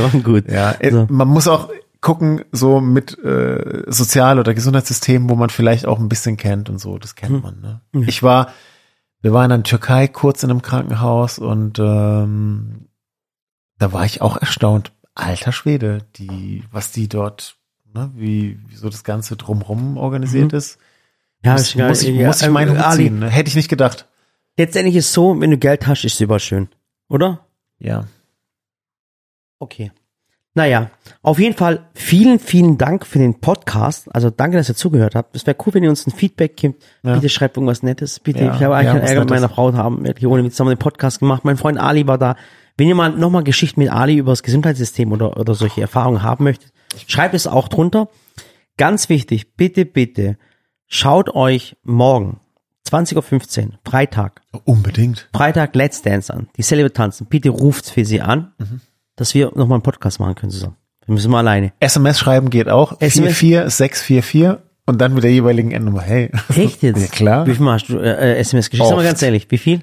[0.00, 0.48] waren gut.
[0.48, 1.06] Ja, äh, So.
[1.10, 1.68] man muss auch
[2.00, 6.78] gucken, so mit äh, Sozial- oder Gesundheitssystemen, wo man vielleicht auch ein bisschen kennt und
[6.78, 7.42] so, das kennt Hm.
[7.42, 7.60] man.
[7.60, 7.80] Ne?
[8.06, 8.48] Ich war,
[9.20, 12.86] wir waren in der Türkei kurz in einem Krankenhaus und ähm,
[13.78, 14.92] da war ich auch erstaunt.
[15.14, 17.56] Alter Schwede, die, was die dort,
[17.92, 20.78] ne, wie, wie so das Ganze drumrum organisiert ist.
[21.44, 21.88] Ja, muss, geil.
[21.88, 23.18] muss, ich, Ja, muss ich ähm, meinen Hut Ali, ziehen.
[23.18, 23.28] Ne?
[23.28, 24.06] Hätte ich nicht gedacht.
[24.56, 26.68] Letztendlich ist so, wenn du Geld hast, ist es überall schön.
[27.08, 27.46] Oder?
[27.78, 28.04] Ja.
[29.58, 29.90] Okay.
[30.54, 30.90] Naja,
[31.22, 34.12] auf jeden Fall vielen, vielen Dank für den Podcast.
[34.12, 35.36] Also danke, dass ihr zugehört habt.
[35.36, 36.82] Es wäre cool, wenn ihr uns ein Feedback gibt.
[37.02, 38.18] Bitte schreibt irgendwas Nettes.
[38.18, 40.04] Bitte, Ja, ich habe eigentlich ja, keinen was Ärger mit meiner Frau haben.
[40.04, 41.44] Wir ohne mit zusammen den Podcast gemacht.
[41.44, 42.36] Mein Freund Ali war da.
[42.80, 46.44] Wenn ihr mal nochmal Geschichten mit Ali über das Gesundheitssystem oder, oder solche Erfahrungen haben
[46.44, 46.72] möchtet,
[47.06, 48.08] schreibt es auch drunter.
[48.78, 50.38] Ganz wichtig, bitte, bitte,
[50.86, 52.40] schaut euch morgen,
[52.88, 53.16] 20.15
[53.66, 55.28] Uhr, Freitag, Unbedingt.
[55.34, 56.48] Freitag Let's Dance an.
[56.56, 57.26] Die tanzen.
[57.26, 58.80] Bitte ruft für sie an, Mhm.
[59.14, 60.76] dass wir nochmal einen Podcast machen können zusammen.
[61.04, 61.74] Wir müssen mal alleine.
[61.80, 62.98] SMS schreiben geht auch.
[62.98, 64.56] SMS 44644
[64.86, 66.00] und dann mit der jeweiligen Endnummer.
[66.00, 66.30] Hey.
[66.56, 66.98] Echt jetzt?
[67.02, 67.46] Ja, klar.
[67.46, 68.88] Wie viel Mal hast du äh, äh, SMS geschickt?
[68.88, 69.82] Sag mal ganz ehrlich, wie viel?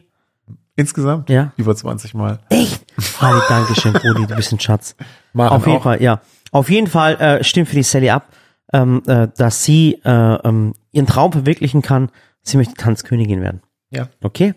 [0.78, 1.30] Insgesamt?
[1.30, 1.52] Ja.
[1.58, 2.40] Über 20 Mal.
[2.50, 2.86] Echt?
[3.20, 4.96] Ali, danke schön, Brudi, du bist ein Schatz.
[5.34, 5.84] Machen Auf jeden auch.
[5.84, 6.22] Fall, ja.
[6.52, 8.28] Auf jeden Fall äh, stimmt für die Sally ab,
[8.74, 12.10] ähm, äh, dass sie äh, ähm, ihren Traum verwirklichen kann.
[12.44, 13.62] Sie möchte Tanzkönigin werden.
[13.90, 14.08] Ja.
[14.24, 14.54] Okay?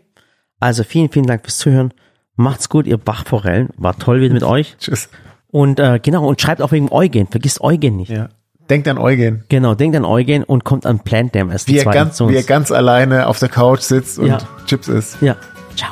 [0.61, 1.93] Also vielen, vielen Dank fürs Zuhören.
[2.37, 3.71] Macht's gut, ihr Bachforellen.
[3.77, 4.77] War toll wieder mit euch.
[4.79, 5.09] Tschüss.
[5.49, 7.27] Und äh, genau, und schreibt auch wegen Eugen.
[7.29, 8.11] Vergisst Eugen nicht.
[8.11, 8.29] Ja.
[8.68, 9.45] Denkt an Eugen.
[9.49, 12.43] Genau, denkt an Eugen und kommt an Plant Dam erst Wie er, ganz, wie er
[12.45, 14.39] ganz alleine auf der Couch sitzt und Ja.
[14.66, 15.21] Chips isst.
[15.23, 15.35] ja.
[15.75, 15.91] Ciao.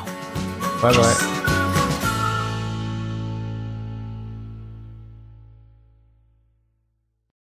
[0.81, 1.58] 拜拜。